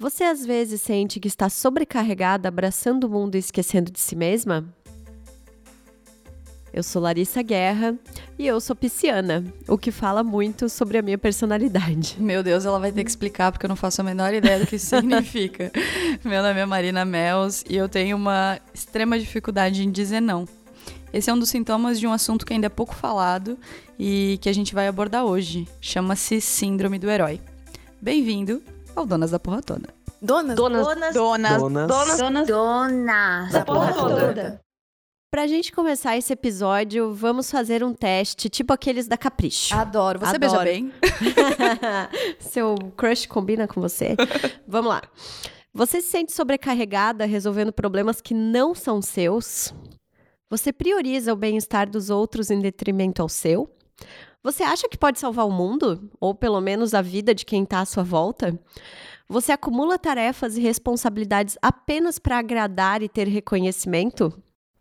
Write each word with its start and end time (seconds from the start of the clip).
Você 0.00 0.22
às 0.22 0.46
vezes 0.46 0.80
sente 0.80 1.18
que 1.18 1.26
está 1.26 1.48
sobrecarregada, 1.48 2.46
abraçando 2.46 3.04
o 3.04 3.10
mundo 3.10 3.34
e 3.34 3.38
esquecendo 3.38 3.90
de 3.90 3.98
si 3.98 4.14
mesma? 4.14 4.64
Eu 6.72 6.84
sou 6.84 7.02
Larissa 7.02 7.42
Guerra 7.42 7.96
e 8.38 8.46
eu 8.46 8.60
sou 8.60 8.76
pisciana, 8.76 9.44
o 9.66 9.76
que 9.76 9.90
fala 9.90 10.22
muito 10.22 10.68
sobre 10.68 10.98
a 10.98 11.02
minha 11.02 11.18
personalidade. 11.18 12.14
Meu 12.22 12.44
Deus, 12.44 12.64
ela 12.64 12.78
vai 12.78 12.92
ter 12.92 13.02
que 13.02 13.10
explicar 13.10 13.50
porque 13.50 13.66
eu 13.66 13.68
não 13.68 13.74
faço 13.74 14.00
a 14.00 14.04
menor 14.04 14.32
ideia 14.32 14.60
do 14.60 14.68
que 14.68 14.76
isso 14.76 14.86
significa. 14.94 15.72
Meu 16.24 16.44
nome 16.44 16.60
é 16.60 16.64
Marina 16.66 17.04
Mels 17.04 17.64
e 17.68 17.74
eu 17.74 17.88
tenho 17.88 18.16
uma 18.16 18.60
extrema 18.72 19.18
dificuldade 19.18 19.82
em 19.82 19.90
dizer 19.90 20.20
não. 20.20 20.46
Esse 21.12 21.28
é 21.28 21.34
um 21.34 21.38
dos 21.40 21.48
sintomas 21.48 21.98
de 21.98 22.06
um 22.06 22.12
assunto 22.12 22.46
que 22.46 22.52
ainda 22.52 22.66
é 22.66 22.70
pouco 22.70 22.94
falado 22.94 23.58
e 23.98 24.38
que 24.40 24.48
a 24.48 24.52
gente 24.52 24.76
vai 24.76 24.86
abordar 24.86 25.24
hoje. 25.24 25.66
Chama-se 25.80 26.40
Síndrome 26.40 27.00
do 27.00 27.10
Herói. 27.10 27.40
Bem-vindo 28.00 28.62
ao 28.98 29.06
Donas 29.06 29.30
da 29.30 29.38
Porra 29.38 29.62
Toda. 29.62 29.88
Donas? 30.20 30.56
Donas. 30.56 30.84
Donas. 30.84 31.14
Donas. 31.14 31.58
Donas. 31.58 32.18
Donas. 32.18 32.46
Donas. 32.48 33.52
Da 33.52 33.64
porra 33.64 33.92
toda. 33.92 34.60
Pra 35.30 35.46
gente 35.46 35.70
começar 35.70 36.16
esse 36.16 36.32
episódio, 36.32 37.12
vamos 37.14 37.50
fazer 37.50 37.84
um 37.84 37.92
teste, 37.92 38.48
tipo 38.48 38.72
aqueles 38.72 39.06
da 39.06 39.16
Capricho. 39.16 39.76
Adoro. 39.76 40.18
Você 40.18 40.36
Adoro. 40.36 40.40
beija 40.40 40.64
bem? 40.64 40.92
Seu 42.40 42.74
crush 42.96 43.26
combina 43.26 43.68
com 43.68 43.80
você? 43.80 44.16
Vamos 44.66 44.88
lá. 44.88 45.02
Você 45.72 46.00
se 46.00 46.08
sente 46.08 46.32
sobrecarregada 46.32 47.26
resolvendo 47.26 47.72
problemas 47.72 48.20
que 48.20 48.32
não 48.34 48.74
são 48.74 49.00
seus? 49.02 49.72
Você 50.50 50.72
prioriza 50.72 51.32
o 51.32 51.36
bem-estar 51.36 51.88
dos 51.88 52.08
outros 52.08 52.50
em 52.50 52.58
detrimento 52.58 53.20
ao 53.20 53.28
seu? 53.28 53.70
Você 54.42 54.62
acha 54.62 54.88
que 54.88 54.96
pode 54.96 55.18
salvar 55.18 55.46
o 55.46 55.50
mundo? 55.50 56.10
Ou 56.20 56.34
pelo 56.34 56.60
menos 56.60 56.94
a 56.94 57.02
vida 57.02 57.34
de 57.34 57.44
quem 57.44 57.64
está 57.64 57.80
à 57.80 57.84
sua 57.84 58.02
volta? 58.04 58.58
Você 59.28 59.52
acumula 59.52 59.98
tarefas 59.98 60.56
e 60.56 60.60
responsabilidades 60.60 61.58
apenas 61.60 62.18
para 62.18 62.38
agradar 62.38 63.02
e 63.02 63.08
ter 63.08 63.26
reconhecimento? 63.28 64.32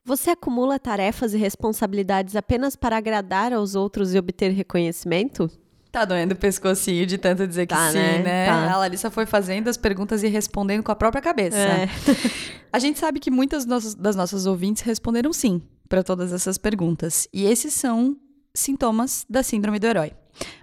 Você 0.06 0.30
acumula 0.30 0.80
tarefas 0.80 1.34
e 1.34 1.38
responsabilidades 1.38 2.36
apenas 2.36 2.76
para 2.78 2.96
agradar 2.98 3.52
aos 3.52 3.76
outros 3.76 4.14
e 4.14 4.18
obter 4.18 4.52
reconhecimento? 4.52 5.50
Tá 5.92 6.06
doendo 6.06 6.34
o 6.34 6.38
pescocinho 6.38 7.06
de 7.06 7.18
tanto 7.18 7.46
dizer 7.48 7.66
que 7.66 7.74
Tá, 7.74 7.92
sim, 7.92 7.98
né? 7.98 8.20
né? 8.20 8.46
Tá. 8.46 8.72
A 8.74 8.78
Larissa 8.78 9.10
foi 9.10 9.26
fazendo 9.26 9.68
as 9.68 9.76
perguntas 9.76 10.22
e 10.24 10.28
respondendo 10.28 10.84
com 10.84 10.92
a 10.92 10.96
própria 10.96 11.22
cabeça. 11.22 11.58
É. 11.58 11.88
A 12.72 12.80
gente 12.80 13.00
sabe 13.00 13.20
que 13.20 13.32
muitas 13.32 13.66
das 13.66 13.70
nossas- 13.84 13.96
das 13.96 14.16
nossas 14.16 14.46
ouvintes 14.46 14.84
responderam 14.84 15.34
sim 15.34 15.62
para 15.90 16.04
todas 16.04 16.32
essas 16.32 16.58
perguntas. 16.58 17.28
E 17.34 17.46
esses 17.46 17.74
são 17.74 18.16
sintomas 18.60 19.26
da 19.30 19.44
síndrome 19.44 19.80
do 19.80 19.88
herói. 19.88 20.14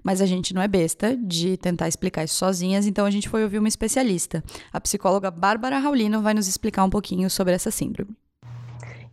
Mas 0.03 0.21
a 0.21 0.27
gente 0.27 0.55
não 0.55 0.63
é 0.63 0.69
besta 0.69 1.17
de 1.17 1.57
tentar 1.57 1.89
explicar 1.89 2.25
isso 2.25 2.37
sozinhas, 2.37 2.87
então 2.87 3.07
a 3.07 3.11
gente 3.11 3.29
foi 3.29 3.43
ouvir 3.43 3.59
uma 3.59 3.69
especialista. 3.69 4.43
A 4.73 4.81
psicóloga 4.81 5.31
Bárbara 5.31 5.79
Raulino 5.79 6.23
vai 6.23 6.35
nos 6.35 6.47
explicar 6.47 6.85
um 6.85 6.91
pouquinho 6.91 7.29
sobre 7.29 7.55
essa 7.55 7.71
síndrome. 7.71 8.17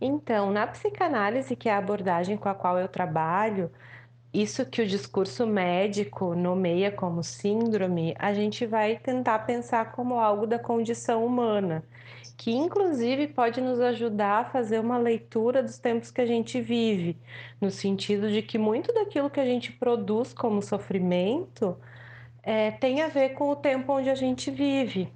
Então, 0.00 0.50
na 0.50 0.66
psicanálise, 0.66 1.54
que 1.54 1.68
é 1.68 1.72
a 1.72 1.78
abordagem 1.78 2.36
com 2.36 2.48
a 2.48 2.54
qual 2.54 2.78
eu 2.78 2.88
trabalho, 2.88 3.70
isso 4.34 4.64
que 4.64 4.82
o 4.82 4.86
discurso 4.86 5.46
médico 5.46 6.34
nomeia 6.34 6.90
como 6.90 7.22
síndrome, 7.22 8.14
a 8.18 8.32
gente 8.32 8.66
vai 8.66 8.96
tentar 8.96 9.40
pensar 9.40 9.92
como 9.92 10.18
algo 10.18 10.46
da 10.46 10.58
condição 10.58 11.24
humana, 11.24 11.84
que 12.42 12.50
inclusive 12.50 13.28
pode 13.28 13.60
nos 13.60 13.78
ajudar 13.78 14.40
a 14.40 14.44
fazer 14.44 14.80
uma 14.80 14.98
leitura 14.98 15.62
dos 15.62 15.78
tempos 15.78 16.10
que 16.10 16.20
a 16.20 16.26
gente 16.26 16.60
vive, 16.60 17.16
no 17.60 17.70
sentido 17.70 18.28
de 18.28 18.42
que 18.42 18.58
muito 18.58 18.92
daquilo 18.92 19.30
que 19.30 19.38
a 19.38 19.44
gente 19.44 19.70
produz 19.70 20.34
como 20.34 20.60
sofrimento 20.60 21.76
eh, 22.42 22.72
tem 22.72 23.00
a 23.00 23.06
ver 23.06 23.34
com 23.34 23.48
o 23.48 23.54
tempo 23.54 23.92
onde 23.92 24.10
a 24.10 24.16
gente 24.16 24.50
vive. 24.50 25.08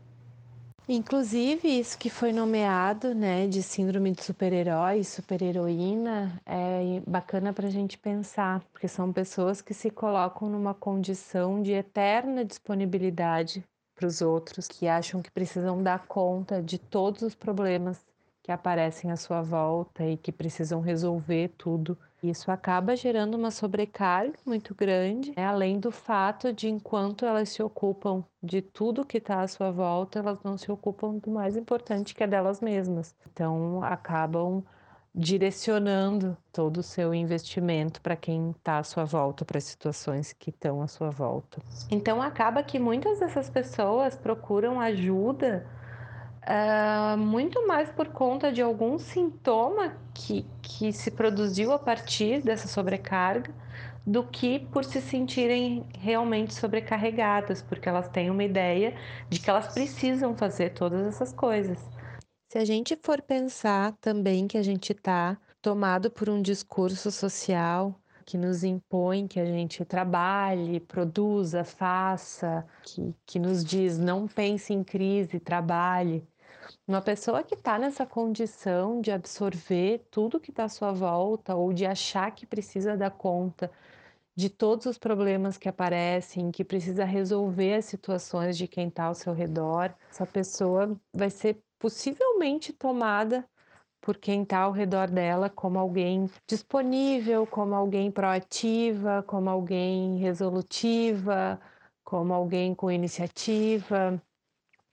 Inclusive, 0.89 1.67
isso 1.67 1.99
que 1.99 2.09
foi 2.09 2.33
nomeado, 2.33 3.13
né, 3.13 3.49
de 3.49 3.61
síndrome 3.61 4.13
de 4.13 4.23
super-herói, 4.23 5.03
super-heroína, 5.03 6.41
é 6.47 7.03
bacana 7.05 7.53
para 7.53 7.67
a 7.67 7.71
gente 7.71 7.99
pensar, 7.99 8.63
porque 8.73 8.87
são 8.87 9.13
pessoas 9.13 9.61
que 9.61 9.75
se 9.75 9.91
colocam 9.91 10.49
numa 10.49 10.75
condição 10.75 11.61
de 11.61 11.73
eterna 11.73 12.45
disponibilidade 12.45 13.65
para 13.97 14.07
os 14.07 14.21
outros, 14.21 14.69
que 14.69 14.87
acham 14.87 15.23
que 15.23 15.31
precisam 15.31 15.83
dar 15.83 16.07
conta 16.07 16.63
de 16.63 16.79
todos 16.79 17.23
os 17.23 17.35
problemas 17.35 18.05
que 18.43 18.53
aparecem 18.53 19.11
à 19.11 19.17
sua 19.17 19.43
volta 19.43 20.05
e 20.05 20.17
que 20.17 20.31
precisam 20.31 20.81
resolver 20.81 21.49
tudo. 21.59 21.99
Isso 22.23 22.51
acaba 22.51 22.95
gerando 22.95 23.35
uma 23.35 23.51
sobrecarga 23.51 24.39
muito 24.47 24.73
grande, 24.75 25.33
né? 25.37 25.45
além 25.45 25.81
do 25.81 25.91
fato 25.91 26.53
de, 26.53 26.69
enquanto 26.69 27.27
elas 27.27 27.49
se 27.49 27.63
ocupam 27.63 28.25
de 28.41 28.63
tudo 28.63 29.05
que 29.05 29.19
está 29.19 29.41
à 29.41 29.49
sua 29.49 29.73
volta, 29.73 30.21
elas 30.21 30.43
não 30.45 30.57
se 30.57 30.71
ocupam 30.71 31.17
do 31.19 31.31
mais 31.31 31.57
importante 31.57 32.15
que 32.15 32.23
é 32.23 32.27
delas 32.27 32.61
mesmas. 32.61 33.17
Então, 33.33 33.83
acabam 33.83 34.63
direcionando 35.17 36.37
todo 36.53 36.79
o 36.79 36.83
seu 36.83 37.15
investimento 37.15 38.03
para 38.03 38.15
quem 38.15 38.51
está 38.51 38.79
à 38.79 38.83
sua 38.83 39.05
volta, 39.07 39.47
para 39.47 39.57
as 39.57 39.65
situações 39.65 40.35
que 40.35 40.51
estão 40.51 40.83
à 40.83 40.87
sua 40.87 41.09
volta. 41.09 41.59
Então, 41.91 42.21
acaba 42.21 42.63
que 42.63 42.79
muitas 42.79 43.19
dessas 43.19 43.49
pessoas 43.49 44.15
procuram 44.15 44.79
ajuda 44.79 45.67
ah, 46.43 47.17
muito 47.19 47.67
mais 47.67 47.91
por 47.91 48.09
conta 48.09 48.53
de 48.53 48.61
algum 48.61 48.99
sintoma 48.99 49.97
que, 50.13 50.45
que 50.61 50.93
se 50.93 51.11
produziu 51.11 51.73
a 51.73 51.79
partir 51.79 52.43
dessa 52.43 52.69
sobrecarga 52.69 53.51
do 54.07 54.23
que 54.23 54.61
por 54.61 54.85
se 54.85 55.01
sentirem 55.01 55.85
realmente 55.99 56.55
sobrecarregadas, 56.55 57.63
porque 57.63 57.89
elas 57.89 58.09
têm 58.09 58.31
uma 58.31 58.45
ideia 58.45 58.95
de 59.29 59.41
que 59.41 59.51
elas 59.51 59.67
precisam 59.67 60.37
fazer 60.37 60.71
todas 60.75 61.07
essas 61.07 61.33
coisas. 61.33 61.96
Se 62.57 62.61
a 62.61 62.65
gente 62.65 62.99
for 63.03 63.21
pensar 63.21 63.93
também 64.01 64.49
que 64.49 64.57
a 64.57 64.63
gente 64.63 64.91
está 64.91 65.37
tomado 65.61 66.11
por 66.11 66.31
um 66.31 66.41
discurso 66.41 67.11
social 67.11 67.95
que 68.25 68.39
nos 68.39 68.65
impõe 68.65 69.27
que 69.27 69.39
a 69.39 69.45
gente 69.45 69.85
trabalhe, 69.85 70.81
produza, 70.81 71.65
faça, 71.65 72.67
que, 72.83 73.15
que 73.27 73.39
nos 73.39 73.63
diz 73.63 73.99
não 73.99 74.27
pense 74.27 74.73
em 74.73 74.83
crise, 74.83 75.39
trabalhe. 75.39 76.27
Uma 76.89 77.03
pessoa 77.03 77.43
que 77.43 77.55
está 77.55 77.79
nessa 77.79 78.07
condição 78.07 79.03
de 79.03 79.11
absorver 79.11 80.07
tudo 80.11 80.41
que 80.41 80.51
está 80.51 80.65
à 80.65 80.71
sua 80.71 80.93
volta 80.93 81.55
ou 81.55 81.75
de 81.75 81.85
achar 81.85 82.31
que 82.31 82.47
precisa 82.47 82.97
dar 82.97 83.11
conta 83.11 83.71
de 84.35 84.49
todos 84.49 84.87
os 84.87 84.97
problemas 84.97 85.59
que 85.59 85.69
aparecem, 85.69 86.51
que 86.51 86.65
precisa 86.65 87.05
resolver 87.05 87.75
as 87.75 87.85
situações 87.85 88.57
de 88.57 88.67
quem 88.67 88.89
está 88.89 89.05
ao 89.05 89.15
seu 89.15 89.35
redor, 89.35 89.95
essa 90.11 90.27
pessoa 90.27 90.99
vai 91.13 91.29
ser 91.29 91.59
possivelmente 91.79 92.73
tomada 92.73 93.49
por 94.01 94.17
quem 94.19 94.43
está 94.43 94.59
ao 94.61 94.73
redor 94.73 95.11
dela 95.11 95.51
como 95.51 95.79
alguém 95.79 96.31
disponível, 96.49 97.47
como 97.47 97.75
alguém 97.75 98.11
proativa, 98.11 99.23
como 99.25 99.51
alguém 99.51 100.19
resolutiva, 100.19 101.61
como 102.05 102.33
alguém 102.33 102.75
com 102.75 102.91
iniciativa 102.91 104.23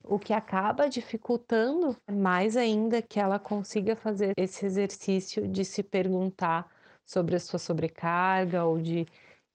o 0.03 0.19
que 0.19 0.33
acaba 0.33 0.89
dificultando 0.89 1.95
mais 2.11 2.57
ainda 2.57 3.01
que 3.01 3.19
ela 3.19 3.39
consiga 3.39 3.95
fazer 3.95 4.33
esse 4.37 4.65
exercício 4.65 5.47
de 5.47 5.63
se 5.65 5.81
perguntar 5.81 6.69
sobre 7.05 7.35
a 7.35 7.39
sua 7.39 7.59
sobrecarga 7.59 8.65
ou 8.65 8.81
de 8.81 9.05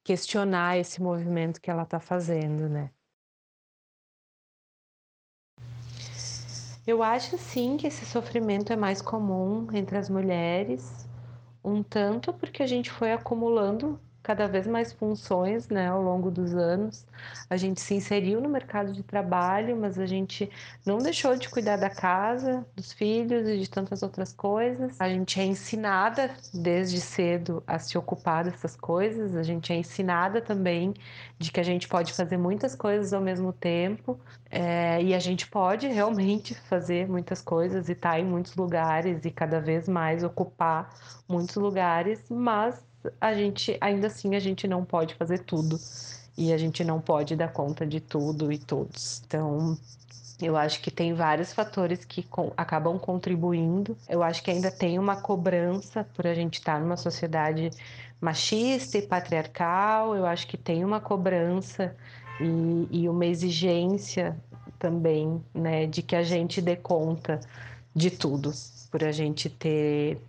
questionar 0.05 0.78
esse 0.78 1.03
movimento 1.03 1.61
que 1.61 1.71
ela 1.71 1.83
está 1.83 2.00
fazendo, 2.00 2.69
né? 2.69 2.91
Eu 6.88 7.03
acho 7.03 7.37
sim 7.37 7.76
que 7.76 7.87
esse 7.87 8.06
sofrimento 8.06 8.72
é 8.72 8.76
mais 8.76 9.03
comum 9.03 9.66
entre 9.75 9.99
as 9.99 10.09
mulheres, 10.09 11.06
um 11.62 11.82
tanto 11.82 12.32
porque 12.32 12.62
a 12.62 12.66
gente 12.66 12.91
foi 12.91 13.12
acumulando 13.12 14.00
cada 14.23 14.47
vez 14.47 14.67
mais 14.67 14.93
funções, 14.93 15.69
né, 15.69 15.89
ao 15.89 16.03
longo 16.03 16.31
dos 16.31 16.55
anos. 16.55 17.06
A 17.49 17.56
gente 17.56 17.81
se 17.81 17.95
inseriu 17.95 18.41
no 18.41 18.49
mercado 18.49 18.93
de 18.93 19.03
trabalho, 19.03 19.77
mas 19.77 19.99
a 19.99 20.06
gente 20.06 20.51
não 20.84 20.99
deixou 20.99 21.37
de 21.37 21.49
cuidar 21.49 21.76
da 21.76 21.88
casa, 21.88 22.67
dos 22.76 22.93
filhos 22.93 23.49
e 23.49 23.59
de 23.59 23.70
tantas 23.70 24.03
outras 24.03 24.32
coisas. 24.32 25.00
A 25.00 25.09
gente 25.09 25.41
é 25.41 25.44
ensinada 25.44 26.31
desde 26.53 27.00
cedo 27.00 27.62
a 27.67 27.79
se 27.79 27.97
ocupar 27.97 28.44
dessas 28.44 28.76
coisas. 28.76 29.35
A 29.35 29.43
gente 29.43 29.73
é 29.73 29.76
ensinada 29.76 30.41
também 30.41 30.94
de 31.38 31.50
que 31.50 31.61
a 31.61 31.64
gente 31.64 31.88
pode 31.88 32.12
fazer 32.12 32.37
muitas 32.37 32.75
coisas 32.75 33.12
ao 33.12 33.21
mesmo 33.21 33.53
tempo. 33.53 34.19
É, 34.50 35.03
e 35.03 35.14
a 35.14 35.19
gente 35.19 35.47
pode 35.47 35.87
realmente 35.87 36.55
fazer 36.55 37.09
muitas 37.09 37.41
coisas 37.43 37.88
e 37.88 37.93
estar 37.93 38.12
tá 38.12 38.21
em 38.21 38.25
muitos 38.25 38.56
lugares 38.56 39.25
e 39.25 39.31
cada 39.31 39.61
vez 39.61 39.88
mais 39.88 40.23
ocupar 40.25 40.88
muitos 41.29 41.56
lugares, 41.56 42.25
mas 42.31 42.88
a 43.21 43.35
gente 43.35 43.77
ainda 43.81 44.09
assim 44.09 44.35
a 44.35 44.41
gente 44.41 44.67
não 44.67 44.85
pode 44.85 45.15
fazer 45.15 45.39
tudo 45.41 45.79
e 46.37 46.53
a 46.53 46.59
gente 46.59 46.85
não 46.85 47.00
pode 47.00 47.35
dar 47.35 47.53
conta 47.53 47.85
de 47.85 48.00
tudo 48.00 48.53
e 48.53 48.59
todos. 48.59 49.23
Então, 49.27 49.77
eu 50.41 50.56
acho 50.56 50.81
que 50.81 50.91
tem 50.91 51.12
vários 51.12 51.53
fatores 51.53 52.05
que 52.05 52.23
com, 52.23 52.53
acabam 52.56 52.97
contribuindo. 52.97 53.97
Eu 54.09 54.23
acho 54.23 54.43
que 54.43 54.50
ainda 54.50 54.71
tem 54.71 54.99
uma 54.99 55.17
cobrança 55.17 56.06
por 56.15 56.27
a 56.29 56.35
gente 56.35 56.55
estar 56.55 56.81
numa 56.81 56.97
sociedade 56.97 57.71
machista 58.21 58.99
e 58.99 59.03
patriarcal. 59.03 60.15
Eu 60.15 60.25
acho 60.27 60.47
que 60.47 60.56
tem 60.56 60.85
uma 60.85 61.00
cobrança 61.00 61.97
e, 62.41 63.03
e 63.03 63.09
uma 63.09 63.27
exigência 63.27 64.37
também, 64.79 65.43
né, 65.53 65.87
de 65.87 66.03
que 66.03 66.15
a 66.15 66.23
gente 66.23 66.62
dê 66.62 66.77
conta 66.77 67.41
de 67.93 68.12
tudo, 68.12 68.53
por 68.93 69.03
a 69.03 69.11
gente 69.11 69.50
ter 69.50 70.21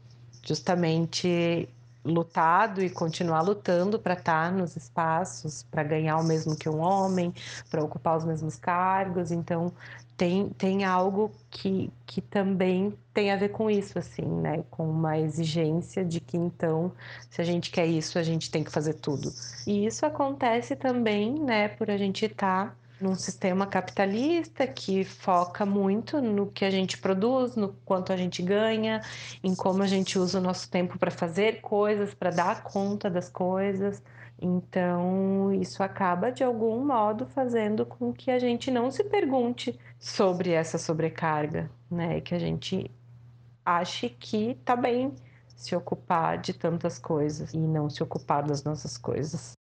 justamente 0.43 1.69
lutado 2.09 2.81
e 2.81 2.89
continuar 2.89 3.41
lutando 3.41 3.99
para 3.99 4.13
estar 4.13 4.51
nos 4.51 4.75
espaços, 4.75 5.63
para 5.63 5.83
ganhar 5.83 6.17
o 6.17 6.23
mesmo 6.23 6.55
que 6.55 6.67
um 6.67 6.79
homem, 6.79 7.33
para 7.69 7.83
ocupar 7.83 8.17
os 8.17 8.25
mesmos 8.25 8.57
cargos. 8.57 9.31
Então, 9.31 9.71
tem, 10.17 10.49
tem 10.49 10.83
algo 10.83 11.31
que, 11.49 11.89
que 12.05 12.21
também 12.21 12.93
tem 13.13 13.31
a 13.31 13.37
ver 13.37 13.49
com 13.49 13.69
isso, 13.69 13.97
assim, 13.97 14.25
né? 14.25 14.63
Com 14.69 14.89
uma 14.89 15.17
exigência 15.17 16.03
de 16.03 16.19
que, 16.19 16.35
então, 16.35 16.91
se 17.29 17.41
a 17.41 17.45
gente 17.45 17.71
quer 17.71 17.85
isso, 17.85 18.19
a 18.19 18.23
gente 18.23 18.51
tem 18.51 18.61
que 18.61 18.69
fazer 18.69 18.95
tudo. 18.95 19.31
E 19.65 19.85
isso 19.85 20.05
acontece 20.05 20.75
também, 20.75 21.33
né, 21.33 21.69
por 21.69 21.89
a 21.89 21.97
gente 21.97 22.25
estar. 22.25 22.67
Tá 22.67 22.75
num 23.01 23.15
sistema 23.15 23.65
capitalista 23.65 24.67
que 24.67 25.03
foca 25.03 25.65
muito 25.65 26.21
no 26.21 26.47
que 26.51 26.65
a 26.65 26.69
gente 26.69 26.97
produz, 26.97 27.55
no 27.55 27.69
quanto 27.85 28.11
a 28.11 28.17
gente 28.17 28.41
ganha, 28.41 29.01
em 29.43 29.55
como 29.55 29.83
a 29.83 29.87
gente 29.87 30.19
usa 30.19 30.39
o 30.39 30.41
nosso 30.41 30.69
tempo 30.69 30.97
para 30.99 31.11
fazer 31.11 31.61
coisas, 31.61 32.13
para 32.13 32.29
dar 32.29 32.63
conta 32.63 33.09
das 33.09 33.29
coisas. 33.29 34.01
Então, 34.41 35.51
isso 35.53 35.83
acaba 35.83 36.31
de 36.31 36.43
algum 36.43 36.85
modo 36.85 37.25
fazendo 37.25 37.85
com 37.85 38.13
que 38.13 38.31
a 38.31 38.39
gente 38.39 38.71
não 38.71 38.89
se 38.89 39.03
pergunte 39.03 39.77
sobre 39.99 40.51
essa 40.51 40.77
sobrecarga, 40.77 41.69
né? 41.91 42.21
Que 42.21 42.33
a 42.35 42.39
gente 42.39 42.89
ache 43.65 44.09
que 44.09 44.55
tá 44.63 44.75
bem 44.75 45.13
se 45.55 45.75
ocupar 45.75 46.37
de 46.37 46.53
tantas 46.53 46.97
coisas 46.97 47.53
e 47.53 47.57
não 47.57 47.89
se 47.89 48.01
ocupar 48.01 48.43
das 48.43 48.63
nossas 48.63 48.97
coisas. 48.97 49.58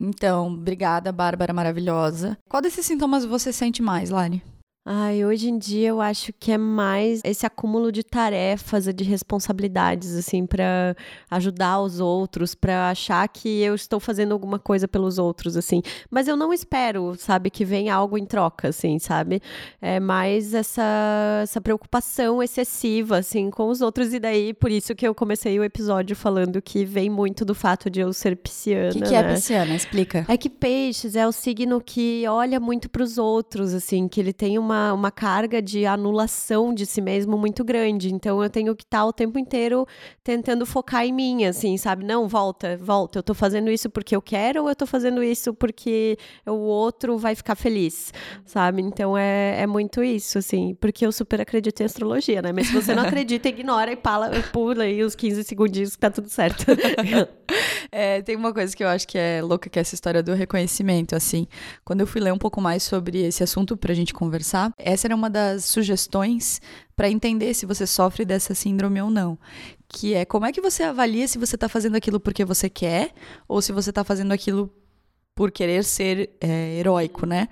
Então, 0.00 0.48
obrigada, 0.48 1.10
Bárbara 1.10 1.52
maravilhosa. 1.52 2.36
Qual 2.48 2.62
desses 2.62 2.84
sintomas 2.84 3.24
você 3.24 3.52
sente 3.52 3.82
mais, 3.82 4.10
Lari? 4.10 4.42
Ai, 4.88 5.24
hoje 5.24 5.48
em 5.48 5.58
dia 5.58 5.88
eu 5.88 6.00
acho 6.00 6.32
que 6.38 6.52
é 6.52 6.56
mais 6.56 7.20
esse 7.24 7.44
acúmulo 7.44 7.90
de 7.90 8.04
tarefas, 8.04 8.84
de 8.94 9.02
responsabilidades, 9.02 10.14
assim, 10.14 10.46
para 10.46 10.94
ajudar 11.28 11.80
os 11.80 11.98
outros, 11.98 12.54
para 12.54 12.90
achar 12.90 13.26
que 13.26 13.62
eu 13.62 13.74
estou 13.74 13.98
fazendo 13.98 14.30
alguma 14.30 14.60
coisa 14.60 14.86
pelos 14.86 15.18
outros, 15.18 15.56
assim. 15.56 15.82
Mas 16.08 16.28
eu 16.28 16.36
não 16.36 16.52
espero, 16.52 17.16
sabe, 17.18 17.50
que 17.50 17.64
venha 17.64 17.96
algo 17.96 18.16
em 18.16 18.24
troca, 18.24 18.68
assim, 18.68 18.96
sabe? 19.00 19.42
É 19.82 19.98
mais 19.98 20.54
essa, 20.54 21.40
essa 21.42 21.60
preocupação 21.60 22.40
excessiva, 22.40 23.18
assim, 23.18 23.50
com 23.50 23.68
os 23.68 23.80
outros. 23.80 24.14
E 24.14 24.20
daí, 24.20 24.54
por 24.54 24.70
isso 24.70 24.94
que 24.94 25.08
eu 25.08 25.16
comecei 25.16 25.58
o 25.58 25.64
episódio 25.64 26.14
falando 26.14 26.62
que 26.62 26.84
vem 26.84 27.10
muito 27.10 27.44
do 27.44 27.56
fato 27.56 27.90
de 27.90 27.98
eu 27.98 28.12
ser 28.12 28.36
pisciana. 28.36 28.90
O 28.90 28.92
que, 28.92 29.00
que 29.00 29.14
é 29.16 29.22
né? 29.24 29.32
é 29.32 29.34
pisciana? 29.34 29.74
Explica. 29.74 30.24
É 30.28 30.36
que 30.36 30.48
peixes 30.48 31.16
é 31.16 31.26
o 31.26 31.32
signo 31.32 31.80
que 31.80 32.24
olha 32.28 32.60
muito 32.60 32.88
para 32.88 33.02
os 33.02 33.18
outros, 33.18 33.74
assim, 33.74 34.06
que 34.06 34.20
ele 34.20 34.32
tem 34.32 34.56
uma 34.56 34.75
uma, 34.76 34.92
uma 34.92 35.10
carga 35.10 35.62
de 35.62 35.86
anulação 35.86 36.74
de 36.74 36.84
si 36.84 37.00
mesmo 37.00 37.38
muito 37.38 37.64
grande. 37.64 38.12
Então 38.12 38.42
eu 38.42 38.50
tenho 38.50 38.74
que 38.76 38.84
estar 38.84 39.04
o 39.04 39.12
tempo 39.12 39.38
inteiro 39.38 39.86
tentando 40.22 40.66
focar 40.66 41.04
em 41.04 41.12
mim, 41.12 41.44
assim, 41.44 41.76
sabe? 41.76 42.04
Não, 42.04 42.28
volta, 42.28 42.76
volta. 42.76 43.18
Eu 43.18 43.22
tô 43.22 43.34
fazendo 43.34 43.70
isso 43.70 43.88
porque 43.88 44.14
eu 44.14 44.20
quero 44.20 44.62
ou 44.62 44.68
eu 44.68 44.76
tô 44.76 44.86
fazendo 44.86 45.22
isso 45.22 45.54
porque 45.54 46.18
o 46.44 46.52
outro 46.52 47.16
vai 47.16 47.34
ficar 47.34 47.54
feliz, 47.54 48.12
sabe? 48.44 48.82
Então 48.82 49.16
é, 49.16 49.62
é 49.62 49.66
muito 49.66 50.02
isso, 50.02 50.38
assim, 50.38 50.76
porque 50.80 51.06
eu 51.06 51.12
super 51.12 51.40
acredito 51.40 51.80
em 51.80 51.84
astrologia, 51.84 52.42
né? 52.42 52.52
Mas 52.52 52.66
se 52.68 52.72
você 52.72 52.94
não 52.94 53.04
acredita, 53.06 53.48
ignora 53.48 53.90
e 53.92 53.96
pala, 53.96 54.30
pula 54.52 54.84
aí 54.84 55.02
os 55.02 55.14
15 55.14 55.44
segundinhos 55.44 55.94
que 55.94 56.00
tá 56.00 56.10
tudo 56.10 56.28
certo. 56.28 56.66
é, 57.90 58.22
tem 58.22 58.36
uma 58.36 58.52
coisa 58.52 58.74
que 58.76 58.82
eu 58.82 58.88
acho 58.88 59.06
que 59.06 59.18
é 59.18 59.40
louca, 59.42 59.68
que 59.68 59.78
é 59.78 59.82
essa 59.82 59.94
história 59.94 60.22
do 60.22 60.34
reconhecimento, 60.34 61.14
assim. 61.14 61.46
Quando 61.84 62.00
eu 62.00 62.06
fui 62.06 62.20
ler 62.20 62.32
um 62.32 62.38
pouco 62.38 62.60
mais 62.60 62.82
sobre 62.82 63.24
esse 63.24 63.42
assunto 63.42 63.76
pra 63.76 63.94
gente 63.94 64.12
conversar, 64.12 64.72
essa 64.78 65.06
era 65.06 65.14
uma 65.14 65.30
das 65.30 65.64
sugestões 65.64 66.60
para 66.94 67.10
entender 67.10 67.54
se 67.54 67.66
você 67.66 67.86
sofre 67.86 68.24
dessa 68.24 68.54
síndrome 68.54 69.00
ou 69.00 69.10
não. 69.10 69.38
Que 69.88 70.14
é 70.14 70.24
como 70.24 70.46
é 70.46 70.52
que 70.52 70.60
você 70.60 70.82
avalia 70.82 71.28
se 71.28 71.38
você 71.38 71.56
está 71.56 71.68
fazendo 71.68 71.96
aquilo 71.96 72.18
porque 72.18 72.44
você 72.44 72.68
quer 72.68 73.12
ou 73.46 73.60
se 73.62 73.72
você 73.72 73.90
está 73.90 74.02
fazendo 74.02 74.32
aquilo 74.32 74.72
por 75.34 75.50
querer 75.50 75.84
ser 75.84 76.30
é, 76.40 76.78
heróico, 76.78 77.26
né? 77.26 77.48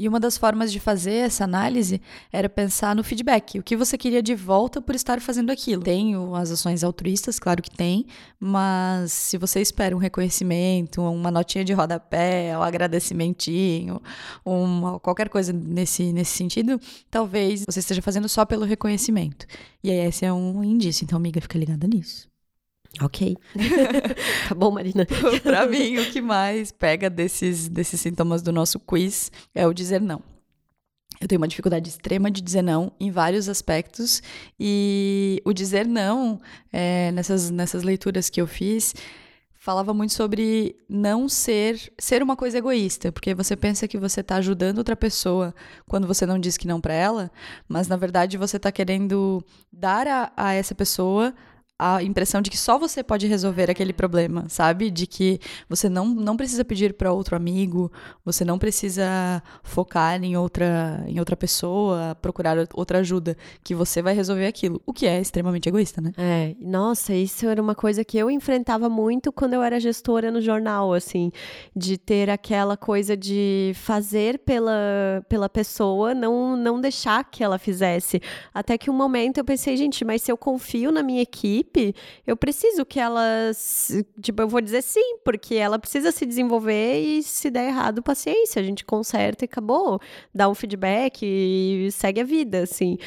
E 0.00 0.08
uma 0.08 0.18
das 0.18 0.38
formas 0.38 0.72
de 0.72 0.80
fazer 0.80 1.12
essa 1.12 1.44
análise 1.44 2.00
era 2.32 2.48
pensar 2.48 2.96
no 2.96 3.04
feedback. 3.04 3.58
O 3.58 3.62
que 3.62 3.76
você 3.76 3.98
queria 3.98 4.22
de 4.22 4.34
volta 4.34 4.80
por 4.80 4.94
estar 4.94 5.20
fazendo 5.20 5.52
aquilo? 5.52 5.82
Tem 5.82 6.14
as 6.34 6.50
ações 6.50 6.82
altruístas, 6.82 7.38
claro 7.38 7.60
que 7.60 7.70
tem, 7.70 8.06
mas 8.38 9.12
se 9.12 9.36
você 9.36 9.60
espera 9.60 9.94
um 9.94 9.98
reconhecimento, 9.98 11.02
uma 11.02 11.30
notinha 11.30 11.62
de 11.66 11.74
rodapé, 11.74 12.56
um 12.56 12.62
agradecimentinho, 12.62 14.00
uma, 14.42 14.98
qualquer 14.98 15.28
coisa 15.28 15.52
nesse, 15.52 16.14
nesse 16.14 16.34
sentido, 16.34 16.80
talvez 17.10 17.66
você 17.68 17.80
esteja 17.80 18.00
fazendo 18.00 18.26
só 18.26 18.46
pelo 18.46 18.64
reconhecimento. 18.64 19.44
E 19.84 19.90
aí 19.90 19.98
esse 19.98 20.24
é 20.24 20.32
um 20.32 20.64
indício. 20.64 21.04
Então, 21.04 21.18
amiga, 21.18 21.42
fica 21.42 21.58
ligada 21.58 21.86
nisso. 21.86 22.29
Ok. 23.00 23.36
tá 24.48 24.54
bom, 24.54 24.70
Marina. 24.70 25.06
pra 25.42 25.66
mim, 25.66 25.98
o 25.98 26.10
que 26.10 26.20
mais 26.20 26.72
pega 26.72 27.08
desses, 27.08 27.68
desses 27.68 28.00
sintomas 28.00 28.42
do 28.42 28.52
nosso 28.52 28.80
quiz 28.80 29.30
é 29.54 29.66
o 29.66 29.72
dizer 29.72 30.00
não. 30.00 30.22
Eu 31.20 31.28
tenho 31.28 31.40
uma 31.40 31.48
dificuldade 31.48 31.88
extrema 31.88 32.30
de 32.30 32.40
dizer 32.40 32.62
não 32.62 32.92
em 32.98 33.10
vários 33.10 33.48
aspectos. 33.48 34.22
E 34.58 35.40
o 35.44 35.52
dizer 35.52 35.86
não, 35.86 36.40
é, 36.72 37.12
nessas, 37.12 37.50
nessas 37.50 37.82
leituras 37.82 38.30
que 38.30 38.40
eu 38.40 38.46
fiz, 38.46 38.94
falava 39.60 39.92
muito 39.92 40.14
sobre 40.14 40.74
não 40.88 41.28
ser 41.28 41.92
ser 41.98 42.22
uma 42.22 42.34
coisa 42.34 42.56
egoísta, 42.56 43.12
porque 43.12 43.34
você 43.34 43.54
pensa 43.54 43.86
que 43.86 43.98
você 43.98 44.20
está 44.20 44.36
ajudando 44.36 44.78
outra 44.78 44.96
pessoa 44.96 45.54
quando 45.86 46.06
você 46.06 46.24
não 46.24 46.38
diz 46.38 46.56
que 46.56 46.66
não 46.66 46.80
para 46.80 46.94
ela, 46.94 47.30
mas 47.68 47.86
na 47.86 47.96
verdade 47.96 48.38
você 48.38 48.56
está 48.56 48.72
querendo 48.72 49.44
dar 49.70 50.08
a, 50.08 50.32
a 50.34 50.54
essa 50.54 50.74
pessoa 50.74 51.34
a 51.80 52.02
impressão 52.02 52.42
de 52.42 52.50
que 52.50 52.58
só 52.58 52.78
você 52.78 53.02
pode 53.02 53.26
resolver 53.26 53.70
aquele 53.70 53.94
problema, 53.94 54.44
sabe? 54.48 54.90
De 54.90 55.06
que 55.06 55.40
você 55.66 55.88
não, 55.88 56.06
não 56.06 56.36
precisa 56.36 56.62
pedir 56.62 56.92
para 56.92 57.10
outro 57.10 57.34
amigo, 57.34 57.90
você 58.22 58.44
não 58.44 58.58
precisa 58.58 59.42
focar 59.62 60.22
em 60.22 60.36
outra, 60.36 61.02
em 61.06 61.18
outra 61.18 61.34
pessoa, 61.34 62.14
procurar 62.20 62.58
outra 62.74 62.98
ajuda, 62.98 63.34
que 63.64 63.74
você 63.74 64.02
vai 64.02 64.12
resolver 64.12 64.46
aquilo, 64.46 64.82
o 64.84 64.92
que 64.92 65.06
é 65.06 65.18
extremamente 65.18 65.70
egoísta, 65.70 66.02
né? 66.02 66.12
É, 66.18 66.54
nossa, 66.60 67.14
isso 67.14 67.46
era 67.46 67.62
uma 67.62 67.74
coisa 67.74 68.04
que 68.04 68.18
eu 68.18 68.30
enfrentava 68.30 68.90
muito 68.90 69.32
quando 69.32 69.54
eu 69.54 69.62
era 69.62 69.80
gestora 69.80 70.30
no 70.30 70.42
jornal, 70.42 70.92
assim, 70.92 71.32
de 71.74 71.96
ter 71.96 72.28
aquela 72.28 72.76
coisa 72.76 73.16
de 73.16 73.72
fazer 73.74 74.40
pela, 74.40 75.24
pela 75.30 75.48
pessoa, 75.48 76.14
não, 76.14 76.58
não 76.58 76.78
deixar 76.78 77.24
que 77.24 77.42
ela 77.42 77.58
fizesse. 77.58 78.20
Até 78.52 78.76
que 78.76 78.90
um 78.90 78.94
momento 78.94 79.38
eu 79.38 79.44
pensei, 79.44 79.78
gente, 79.78 80.04
mas 80.04 80.20
se 80.20 80.30
eu 80.30 80.36
confio 80.36 80.92
na 80.92 81.02
minha 81.02 81.22
equipe, 81.22 81.69
equipe, 81.70 81.94
eu 82.26 82.36
preciso 82.36 82.84
que 82.84 82.98
ela, 82.98 83.50
tipo, 84.20 84.42
eu 84.42 84.48
vou 84.48 84.60
dizer 84.60 84.82
sim, 84.82 85.18
porque 85.24 85.54
ela 85.54 85.78
precisa 85.78 86.10
se 86.12 86.26
desenvolver 86.26 87.00
e 87.00 87.22
se 87.22 87.50
der 87.50 87.68
errado, 87.68 88.02
paciência, 88.02 88.60
a 88.60 88.64
gente 88.64 88.84
conserta 88.84 89.44
e 89.44 89.46
acabou, 89.46 90.00
dá 90.34 90.48
um 90.48 90.54
feedback 90.54 91.22
e 91.22 91.88
segue 91.92 92.20
a 92.20 92.24
vida, 92.24 92.62
assim 92.62 92.98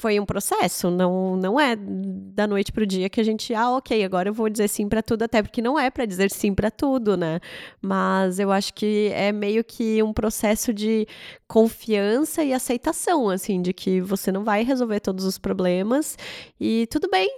foi 0.00 0.18
um 0.18 0.24
processo, 0.24 0.90
não, 0.90 1.36
não 1.36 1.60
é 1.60 1.76
da 1.76 2.46
noite 2.46 2.72
pro 2.72 2.86
dia 2.86 3.10
que 3.10 3.20
a 3.20 3.22
gente, 3.22 3.52
ah, 3.54 3.72
ok, 3.72 4.02
agora 4.02 4.30
eu 4.30 4.32
vou 4.32 4.48
dizer 4.48 4.66
sim 4.66 4.88
para 4.88 5.02
tudo, 5.02 5.24
até 5.24 5.42
porque 5.42 5.60
não 5.60 5.78
é 5.78 5.90
para 5.90 6.06
dizer 6.06 6.30
sim 6.30 6.54
para 6.54 6.70
tudo, 6.70 7.18
né? 7.18 7.38
Mas 7.82 8.38
eu 8.38 8.50
acho 8.50 8.72
que 8.72 9.10
é 9.14 9.30
meio 9.30 9.62
que 9.62 10.02
um 10.02 10.10
processo 10.10 10.72
de 10.72 11.06
confiança 11.46 12.42
e 12.42 12.54
aceitação, 12.54 13.28
assim, 13.28 13.60
de 13.60 13.74
que 13.74 14.00
você 14.00 14.32
não 14.32 14.42
vai 14.42 14.64
resolver 14.64 15.00
todos 15.00 15.26
os 15.26 15.36
problemas 15.36 16.16
e 16.58 16.86
tudo 16.90 17.06
bem, 17.10 17.30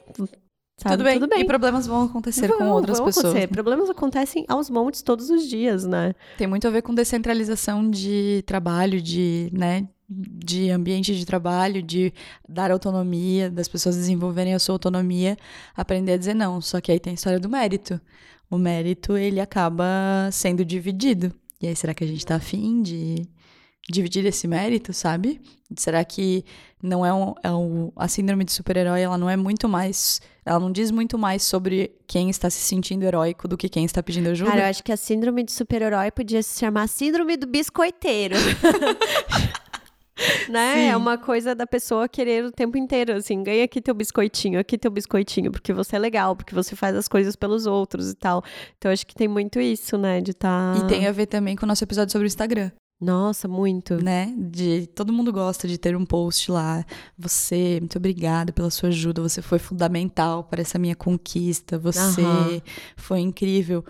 Sabe? 0.77 0.97
Tudo 0.97 1.05
bem. 1.05 1.15
Tudo 1.21 1.29
bem. 1.29 1.41
E 1.41 1.45
problemas 1.45 1.87
vão 1.87 2.05
acontecer 2.05 2.49
vão, 2.49 2.59
com 2.59 2.69
outras 2.71 2.99
vão 2.99 3.07
pessoas. 3.07 3.27
Acontecer. 3.27 3.49
Problemas 3.49 3.91
acontecem 3.91 4.45
aos 4.49 4.69
montes 4.69 5.03
todos 5.03 5.31
os 5.31 5.47
dias, 5.49 5.85
né? 5.85 6.15
Tem 6.37 6.47
muito 6.47 6.67
a 6.67 6.71
ver 6.71 6.83
com 6.83 6.95
descentralização 6.95 7.89
de 7.89 8.43
trabalho, 8.47 9.01
de, 9.01 9.51
né, 9.53 9.87
de 10.09 10.71
ambiente 10.71 11.15
de 11.15 11.25
trabalho, 11.25 11.83
de 11.83 12.13
dar 12.49 12.71
autonomia, 12.71 13.51
das 13.51 13.69
pessoas 13.69 13.97
desenvolverem 13.97 14.55
a 14.55 14.59
sua 14.59 14.75
autonomia, 14.75 15.37
aprender 15.77 16.13
a 16.13 16.17
dizer 16.17 16.35
não. 16.35 16.61
Só 16.61 16.81
que 16.81 16.91
aí 16.91 16.99
tem 16.99 17.13
a 17.13 17.15
história 17.15 17.39
do 17.39 17.49
mérito. 17.49 18.01
O 18.51 18.59
mérito, 18.59 19.17
ele 19.17 19.41
acaba 19.41 20.29
sendo 20.31 20.65
dividido. 20.65 21.33
E 21.61 21.69
aí, 21.69 21.77
será 21.77 21.95
que 21.95 22.03
a 22.03 22.07
gente 22.07 22.27
tá 22.27 22.35
afim 22.37 22.83
de 22.83 23.27
dividir 23.91 24.25
esse 24.27 24.47
mérito, 24.49 24.93
sabe? 24.93 25.41
Será 25.77 26.05
que 26.05 26.45
não 26.83 27.07
é, 27.07 27.13
um, 27.13 27.35
é 27.43 27.53
um, 27.53 27.93
a 27.97 28.09
síndrome 28.09 28.45
de 28.45 28.53
super-herói, 28.53 29.01
ela 29.01 29.17
não 29.17 29.31
é 29.31 29.37
muito 29.37 29.69
mais, 29.69 30.21
ela 30.45 30.59
não 30.59 30.73
diz 30.73 30.91
muito 30.91 31.17
mais 31.17 31.43
sobre 31.43 31.93
quem 32.07 32.29
está 32.29 32.51
se 32.51 32.61
sentindo 32.61 33.05
heróico 33.05 33.47
do 33.47 33.57
que 33.57 33.69
quem 33.69 33.85
está 33.85 34.03
pedindo 34.03 34.31
ajuda? 34.31 34.51
Cara, 34.51 34.65
eu 34.65 34.71
acho 34.71 34.83
que 34.83 34.93
a 34.93 34.97
síndrome 34.97 35.45
de 35.45 35.53
super-herói 35.53 36.11
podia 36.11 36.43
se 36.43 36.59
chamar 36.59 36.89
síndrome 36.89 37.37
do 37.37 37.47
biscoiteiro. 37.47 38.35
né? 40.49 40.75
Sim. 40.75 40.89
É 40.89 40.97
uma 40.97 41.17
coisa 41.17 41.55
da 41.55 41.67
pessoa 41.67 42.09
querer 42.09 42.45
o 42.45 42.53
tempo 42.53 42.77
inteiro, 42.77 43.15
assim, 43.15 43.43
ganha 43.43 43.65
aqui 43.65 43.81
teu 43.81 43.95
biscoitinho, 43.95 44.59
aqui 44.59 44.77
teu 44.77 44.91
biscoitinho, 44.91 45.53
porque 45.53 45.73
você 45.73 45.97
é 45.97 45.99
legal, 45.99 46.35
porque 46.35 46.55
você 46.55 46.75
faz 46.75 46.97
as 46.97 47.09
coisas 47.09 47.37
pelos 47.37 47.67
outros 47.67 48.11
e 48.11 48.15
tal. 48.15 48.43
Então 48.77 48.91
acho 48.91 49.07
que 49.07 49.15
tem 49.15 49.29
muito 49.29 49.61
isso, 49.61 49.97
né, 49.97 50.21
de 50.21 50.33
estar 50.33 50.75
tá... 50.75 50.85
E 50.85 50.89
tem 50.89 51.07
a 51.07 51.13
ver 51.13 51.27
também 51.27 51.57
com 51.57 51.65
o 51.65 51.69
nosso 51.69 51.85
episódio 51.85 52.13
sobre 52.13 52.27
o 52.27 52.29
Instagram 52.29 52.71
Nossa, 53.03 53.49
muito. 53.49 54.03
Né? 54.03 54.33
De 54.39 54.87
todo 54.95 55.13
mundo 55.13 55.33
gosta 55.33 55.67
de 55.67 55.77
ter 55.77 55.97
um 55.97 56.07
post 56.07 56.53
lá. 56.53 56.85
Você, 57.19 57.79
muito 57.81 57.99
obrigada 57.99 58.53
pela 58.53 58.71
sua 58.71 58.91
ajuda. 58.91 59.21
Você 59.21 59.43
foi 59.43 59.59
fundamental 59.59 60.45
para 60.45 60.63
essa 60.63 60.79
minha 60.79 60.95
conquista. 60.95 61.79
Você 61.79 62.23
uhum. 62.23 62.61
foi 62.97 63.21
incrível. 63.21 63.85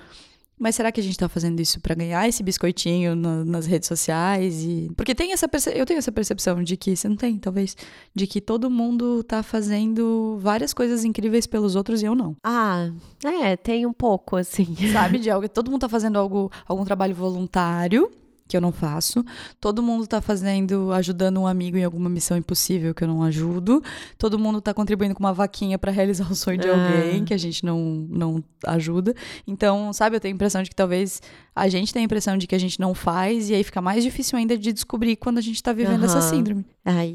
Mas 0.58 0.76
será 0.76 0.92
que 0.92 1.00
a 1.00 1.02
gente 1.02 1.18
tá 1.18 1.28
fazendo 1.28 1.58
isso 1.58 1.80
para 1.80 1.92
ganhar 1.92 2.26
esse 2.28 2.40
biscoitinho 2.40 3.16
nas 3.16 3.66
redes 3.66 3.88
sociais? 3.88 4.62
E... 4.62 4.92
Porque 4.96 5.12
tem 5.12 5.32
essa 5.32 5.48
perce... 5.48 5.76
eu 5.76 5.84
tenho 5.84 5.98
essa 5.98 6.12
percepção 6.12 6.62
de 6.62 6.76
que, 6.76 6.94
você 6.94 7.08
não 7.08 7.16
tem, 7.16 7.36
talvez, 7.36 7.76
de 8.14 8.28
que 8.28 8.40
todo 8.40 8.70
mundo 8.70 9.24
tá 9.24 9.42
fazendo 9.42 10.38
várias 10.40 10.72
coisas 10.72 11.04
incríveis 11.04 11.48
pelos 11.48 11.74
outros 11.74 12.00
e 12.00 12.04
eu 12.04 12.14
não. 12.14 12.36
Ah, 12.44 12.90
é, 13.24 13.56
tem 13.56 13.86
um 13.86 13.92
pouco, 13.92 14.36
assim. 14.36 14.76
Sabe, 14.92 15.18
de 15.20 15.28
algo. 15.28 15.48
Todo 15.48 15.68
mundo 15.68 15.80
tá 15.80 15.88
fazendo 15.88 16.16
algo, 16.16 16.50
algum 16.66 16.84
trabalho 16.84 17.14
voluntário 17.14 18.08
que 18.52 18.56
eu 18.56 18.60
não 18.60 18.70
faço. 18.70 19.24
Todo 19.58 19.82
mundo 19.82 20.06
tá 20.06 20.20
fazendo, 20.20 20.92
ajudando 20.92 21.40
um 21.40 21.46
amigo 21.46 21.78
em 21.78 21.84
alguma 21.84 22.10
missão 22.10 22.36
impossível 22.36 22.94
que 22.94 23.02
eu 23.02 23.08
não 23.08 23.22
ajudo. 23.22 23.82
Todo 24.18 24.38
mundo 24.38 24.60
tá 24.60 24.74
contribuindo 24.74 25.14
com 25.14 25.20
uma 25.20 25.32
vaquinha 25.32 25.78
para 25.78 25.90
realizar 25.90 26.30
o 26.30 26.34
sonho 26.34 26.58
de 26.58 26.68
ah. 26.68 26.72
alguém 26.72 27.24
que 27.24 27.32
a 27.32 27.38
gente 27.38 27.64
não, 27.64 28.06
não 28.10 28.44
ajuda. 28.66 29.14
Então, 29.46 29.90
sabe, 29.94 30.16
eu 30.16 30.20
tenho 30.20 30.34
a 30.34 30.36
impressão 30.36 30.62
de 30.62 30.68
que 30.68 30.76
talvez 30.76 31.22
a 31.56 31.66
gente 31.68 31.92
tenha 31.92 32.04
a 32.04 32.06
impressão 32.06 32.36
de 32.36 32.46
que 32.46 32.54
a 32.54 32.58
gente 32.58 32.78
não 32.78 32.94
faz 32.94 33.48
e 33.48 33.54
aí 33.54 33.64
fica 33.64 33.80
mais 33.80 34.04
difícil 34.04 34.38
ainda 34.38 34.56
de 34.56 34.70
descobrir 34.70 35.16
quando 35.16 35.38
a 35.38 35.40
gente 35.40 35.62
tá 35.62 35.72
vivendo 35.72 36.00
uhum. 36.00 36.04
essa 36.04 36.20
síndrome. 36.20 36.64
Ai, 36.84 37.14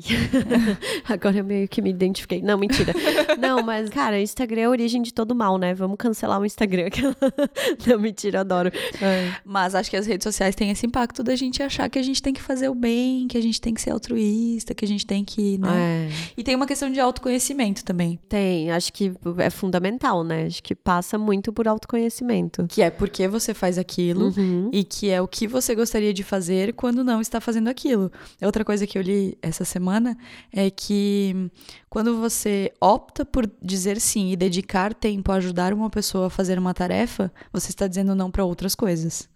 agora 1.10 1.38
eu 1.40 1.44
meio 1.44 1.68
que 1.68 1.82
me 1.82 1.90
identifiquei. 1.90 2.42
Não, 2.42 2.58
mentira. 2.58 2.94
Não, 3.38 3.62
mas, 3.64 3.90
cara, 3.90 4.20
Instagram 4.20 4.62
é 4.62 4.66
a 4.66 4.70
origem 4.70 5.02
de 5.02 5.14
todo 5.14 5.36
mal, 5.36 5.58
né? 5.58 5.74
Vamos 5.74 5.98
cancelar 5.98 6.40
o 6.40 6.46
Instagram. 6.46 6.88
Não, 7.86 8.00
mentira, 8.00 8.42
adoro. 8.42 8.72
É. 9.02 9.34
Mas 9.44 9.76
acho 9.76 9.90
que 9.90 9.98
as 9.98 10.08
redes 10.08 10.24
sociais 10.24 10.56
têm 10.56 10.70
esse 10.70 10.86
impacto 10.86 11.22
da 11.28 11.36
gente 11.36 11.62
achar 11.62 11.90
que 11.90 12.00
a 12.00 12.02
gente 12.02 12.22
tem 12.22 12.34
que 12.34 12.42
fazer 12.42 12.70
o 12.70 12.76
bem, 12.76 13.28
que 13.28 13.38
a 13.38 13.42
gente 13.42 13.60
tem 13.60 13.74
que 13.74 13.82
ser 13.82 13.92
altruísta, 13.92 14.74
que 14.74 14.86
a 14.86 14.88
gente 14.88 15.06
tem 15.06 15.24
que, 15.24 15.58
né? 15.58 16.08
É. 16.08 16.10
E 16.38 16.44
tem 16.44 16.56
uma 16.56 16.66
questão 16.66 16.90
de 16.90 17.00
autoconhecimento 17.00 17.84
também. 17.84 18.18
Tem, 18.30 18.72
acho 18.72 18.92
que 18.94 19.14
é 19.38 19.50
fundamental, 19.50 20.24
né? 20.24 20.46
Acho 20.46 20.64
que 20.64 20.74
passa 20.74 21.18
muito 21.18 21.52
por 21.52 21.68
autoconhecimento. 21.68 22.66
Que 22.68 22.82
é 22.82 22.90
porque 22.90 23.28
você 23.28 23.54
faz 23.54 23.78
aquilo 23.78 24.34
uhum. 24.38 24.70
e 24.72 24.84
que 24.84 25.10
é 25.10 25.22
o 25.22 25.28
que 25.28 25.48
você 25.48 25.76
gostaria 25.76 26.14
de 26.14 26.24
fazer 26.24 26.74
quando 26.74 27.04
não 27.04 27.20
está 27.20 27.42
fazendo 27.42 27.68
aquilo. 27.68 28.12
Outra 28.42 28.64
coisa 28.64 28.88
que 28.88 28.98
eu 28.98 29.02
li 29.02 29.38
essa 29.42 29.66
semana 29.66 30.18
é 30.52 30.70
que 30.70 31.52
quando 31.90 32.20
você 32.20 32.72
opta 32.80 33.26
por 33.26 33.50
dizer 33.62 34.00
sim 34.00 34.32
e 34.32 34.36
dedicar 34.36 34.94
tempo 34.94 35.32
a 35.32 35.36
ajudar 35.36 35.74
uma 35.74 35.90
pessoa 35.90 36.28
a 36.28 36.30
fazer 36.30 36.58
uma 36.58 36.74
tarefa, 36.74 37.32
você 37.52 37.70
está 37.70 37.86
dizendo 37.86 38.16
não 38.16 38.32
para 38.32 38.46
outras 38.46 38.76
coisas. 38.76 39.28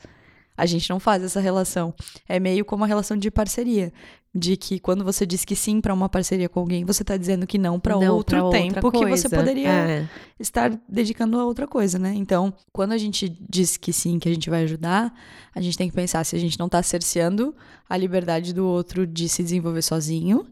A 0.62 0.68
gente 0.68 0.88
não 0.92 1.00
faz 1.00 1.24
essa 1.24 1.40
relação. 1.40 1.92
É 2.30 2.40
meio 2.40 2.64
como 2.64 2.82
uma 2.82 2.88
relação 2.88 3.18
de 3.18 3.32
parceria. 3.32 3.92
De 4.34 4.56
que 4.56 4.80
quando 4.80 5.04
você 5.04 5.26
diz 5.26 5.44
que 5.44 5.56
sim 5.56 5.82
para 5.82 5.92
uma 5.92 6.08
parceria 6.08 6.48
com 6.48 6.60
alguém, 6.60 6.86
você 6.86 7.02
está 7.02 7.18
dizendo 7.18 7.48
que 7.48 7.58
não 7.58 7.80
para 7.80 7.98
outro 7.98 8.50
pra 8.50 8.50
tempo 8.52 8.92
que 8.92 9.06
você 9.08 9.28
poderia 9.28 9.70
é. 9.70 10.10
estar 10.40 10.72
dedicando 10.88 11.40
a 11.40 11.46
outra 11.46 11.68
coisa, 11.68 11.98
né? 11.98 12.14
Então, 12.16 12.54
quando 12.72 12.92
a 12.92 12.98
gente 12.98 13.28
diz 13.50 13.76
que 13.76 13.92
sim, 13.92 14.20
que 14.20 14.30
a 14.30 14.34
gente 14.34 14.52
vai 14.52 14.64
ajudar, 14.64 15.12
a 15.54 15.60
gente 15.60 15.76
tem 15.76 15.90
que 15.90 15.96
pensar 15.96 16.24
se 16.24 16.36
a 16.36 16.40
gente 16.40 16.60
não 16.60 16.68
está 16.68 16.82
cerceando 16.84 17.56
a 17.90 17.98
liberdade 17.98 18.54
do 18.54 18.66
outro 18.66 19.08
de 19.08 19.28
se 19.28 19.42
desenvolver 19.42 19.82
sozinho 19.82 20.46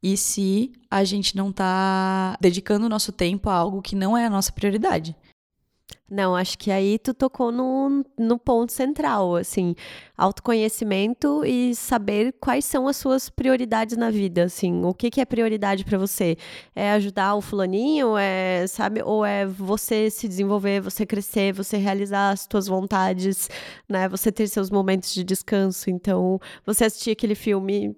e 0.00 0.16
se 0.16 0.72
a 0.88 1.02
gente 1.02 1.36
não 1.36 1.50
está 1.50 2.38
dedicando 2.40 2.86
o 2.86 2.88
nosso 2.88 3.10
tempo 3.10 3.50
a 3.50 3.54
algo 3.54 3.82
que 3.82 3.96
não 3.96 4.16
é 4.16 4.24
a 4.24 4.30
nossa 4.30 4.52
prioridade. 4.52 5.16
Não, 6.10 6.34
acho 6.34 6.56
que 6.58 6.70
aí 6.70 6.98
tu 6.98 7.12
tocou 7.12 7.52
no, 7.52 8.02
no 8.18 8.38
ponto 8.38 8.72
central, 8.72 9.36
assim, 9.36 9.74
autoconhecimento 10.16 11.44
e 11.44 11.74
saber 11.74 12.34
quais 12.40 12.64
são 12.64 12.88
as 12.88 12.96
suas 12.96 13.28
prioridades 13.28 13.94
na 13.94 14.10
vida, 14.10 14.44
assim, 14.44 14.82
o 14.86 14.94
que, 14.94 15.10
que 15.10 15.20
é 15.20 15.26
prioridade 15.26 15.84
para 15.84 15.98
você? 15.98 16.38
É 16.74 16.92
ajudar 16.92 17.34
o 17.34 17.42
fulaninho, 17.42 18.16
é, 18.16 18.66
sabe, 18.66 19.02
ou 19.02 19.22
é 19.22 19.44
você 19.44 20.08
se 20.10 20.26
desenvolver, 20.26 20.80
você 20.80 21.04
crescer, 21.04 21.52
você 21.52 21.76
realizar 21.76 22.30
as 22.30 22.46
suas 22.50 22.66
vontades, 22.66 23.50
né, 23.86 24.08
você 24.08 24.32
ter 24.32 24.48
seus 24.48 24.70
momentos 24.70 25.12
de 25.12 25.22
descanso, 25.22 25.90
então, 25.90 26.40
você 26.64 26.86
assistir 26.86 27.10
aquele 27.10 27.34
filme 27.34 27.94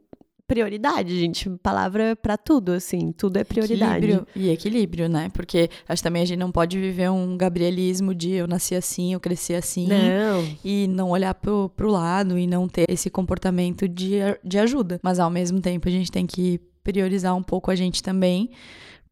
prioridade, 0.50 1.16
gente. 1.16 1.48
Palavra 1.62 2.16
para 2.16 2.36
tudo, 2.36 2.72
assim. 2.72 3.12
Tudo 3.12 3.36
é 3.36 3.44
prioridade. 3.44 4.04
Equilíbrio. 4.04 4.26
E 4.34 4.50
equilíbrio, 4.50 5.08
né? 5.08 5.30
Porque 5.32 5.70
acho 5.88 6.02
que 6.02 6.08
também 6.08 6.22
a 6.22 6.24
gente 6.24 6.40
não 6.40 6.50
pode 6.50 6.76
viver 6.76 7.08
um 7.08 7.36
gabrielismo 7.36 8.12
de 8.12 8.32
eu 8.32 8.48
nasci 8.48 8.74
assim, 8.74 9.12
eu 9.12 9.20
cresci 9.20 9.54
assim. 9.54 9.86
Não. 9.86 10.44
E 10.64 10.88
não 10.88 11.10
olhar 11.10 11.34
pro, 11.34 11.70
pro 11.76 11.88
lado 11.88 12.36
e 12.36 12.48
não 12.48 12.68
ter 12.68 12.90
esse 12.90 13.08
comportamento 13.08 13.86
de, 13.86 14.18
de 14.42 14.58
ajuda. 14.58 14.98
Mas 15.04 15.20
ao 15.20 15.30
mesmo 15.30 15.60
tempo 15.60 15.86
a 15.86 15.92
gente 15.92 16.10
tem 16.10 16.26
que 16.26 16.60
priorizar 16.82 17.36
um 17.36 17.44
pouco 17.44 17.70
a 17.70 17.76
gente 17.76 18.02
também. 18.02 18.50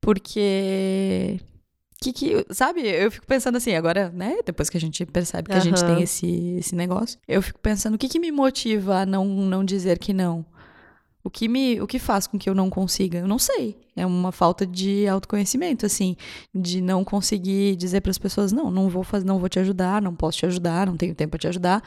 Porque 0.00 1.38
que, 2.00 2.12
que, 2.12 2.46
sabe, 2.50 2.80
eu 2.82 3.12
fico 3.12 3.26
pensando 3.26 3.58
assim, 3.58 3.74
agora, 3.74 4.10
né, 4.10 4.38
depois 4.44 4.68
que 4.68 4.76
a 4.76 4.80
gente 4.80 5.06
percebe 5.06 5.48
que 5.48 5.54
uhum. 5.54 5.60
a 5.60 5.64
gente 5.64 5.84
tem 5.84 6.02
esse, 6.02 6.56
esse 6.58 6.74
negócio, 6.74 7.18
eu 7.28 7.40
fico 7.40 7.60
pensando, 7.60 7.94
o 7.94 7.98
que 7.98 8.08
que 8.08 8.18
me 8.18 8.32
motiva 8.32 9.02
a 9.02 9.06
não, 9.06 9.24
não 9.24 9.64
dizer 9.64 9.98
que 9.98 10.12
não? 10.12 10.44
O 11.22 11.30
que 11.30 11.48
me, 11.48 11.80
o 11.80 11.86
que 11.86 11.98
faz 11.98 12.26
com 12.26 12.38
que 12.38 12.48
eu 12.48 12.54
não 12.54 12.70
consiga? 12.70 13.18
Eu 13.18 13.28
não 13.28 13.38
sei. 13.38 13.76
É 13.96 14.06
uma 14.06 14.30
falta 14.30 14.64
de 14.64 15.06
autoconhecimento, 15.08 15.84
assim, 15.84 16.16
de 16.54 16.80
não 16.80 17.04
conseguir 17.04 17.76
dizer 17.76 18.00
para 18.00 18.10
as 18.10 18.18
pessoas 18.18 18.52
não, 18.52 18.70
não 18.70 18.88
vou 18.88 19.02
fazer, 19.02 19.26
não 19.26 19.38
vou 19.38 19.48
te 19.48 19.58
ajudar, 19.58 20.00
não 20.00 20.14
posso 20.14 20.38
te 20.38 20.46
ajudar, 20.46 20.86
não 20.86 20.96
tenho 20.96 21.14
tempo 21.14 21.32
para 21.32 21.38
te 21.40 21.48
ajudar. 21.48 21.82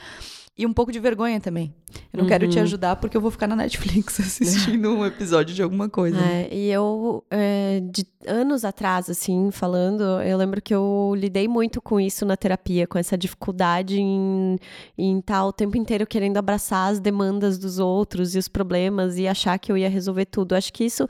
E 0.58 0.66
um 0.66 0.74
pouco 0.74 0.92
de 0.92 1.00
vergonha 1.00 1.40
também. 1.40 1.74
Eu 2.14 2.18
não 2.18 2.24
uhum. 2.24 2.30
quero 2.30 2.48
te 2.48 2.58
uhum. 2.58 2.64
ajudar 2.64 2.96
porque 2.98 3.16
eu 3.16 3.22
vou 3.22 3.32
ficar 3.32 3.48
na 3.48 3.56
Netflix 3.56 4.20
assistindo 4.20 4.94
um 4.94 5.06
episódio 5.06 5.56
de 5.56 5.64
alguma 5.64 5.90
coisa. 5.90 6.18
É, 6.20 6.50
e 6.52 6.70
eu, 6.70 7.24
é, 7.32 7.82
de 7.92 8.06
anos 8.28 8.66
atrás, 8.66 9.10
assim, 9.10 9.50
falando, 9.52 10.04
eu 10.22 10.38
lembro 10.38 10.62
que 10.62 10.74
eu 10.74 11.14
lidei 11.16 11.48
muito 11.48 11.82
com 11.82 12.00
isso 12.00 12.26
na 12.26 12.36
terapia, 12.36 12.86
com 12.86 12.98
essa 12.98 13.18
dificuldade 13.18 14.00
em 14.00 14.58
estar 14.98 15.40
tá 15.40 15.46
o 15.46 15.54
tempo 15.54 15.78
inteiro 15.78 16.06
querendo 16.06 16.38
abraçar 16.38 16.92
as 16.92 17.00
demandas 17.00 17.58
dos 17.58 17.80
outros 17.80 18.36
e 18.36 18.38
os 18.38 18.48
problemas 18.48 19.18
e 19.18 19.28
achar 19.28 19.58
que 19.58 19.72
eu 19.72 19.78
ia 19.78 19.90
resolver 19.90 20.26
tudo. 20.26 20.54
Acho 20.54 20.72
que 20.74 20.84
isso 20.84 21.08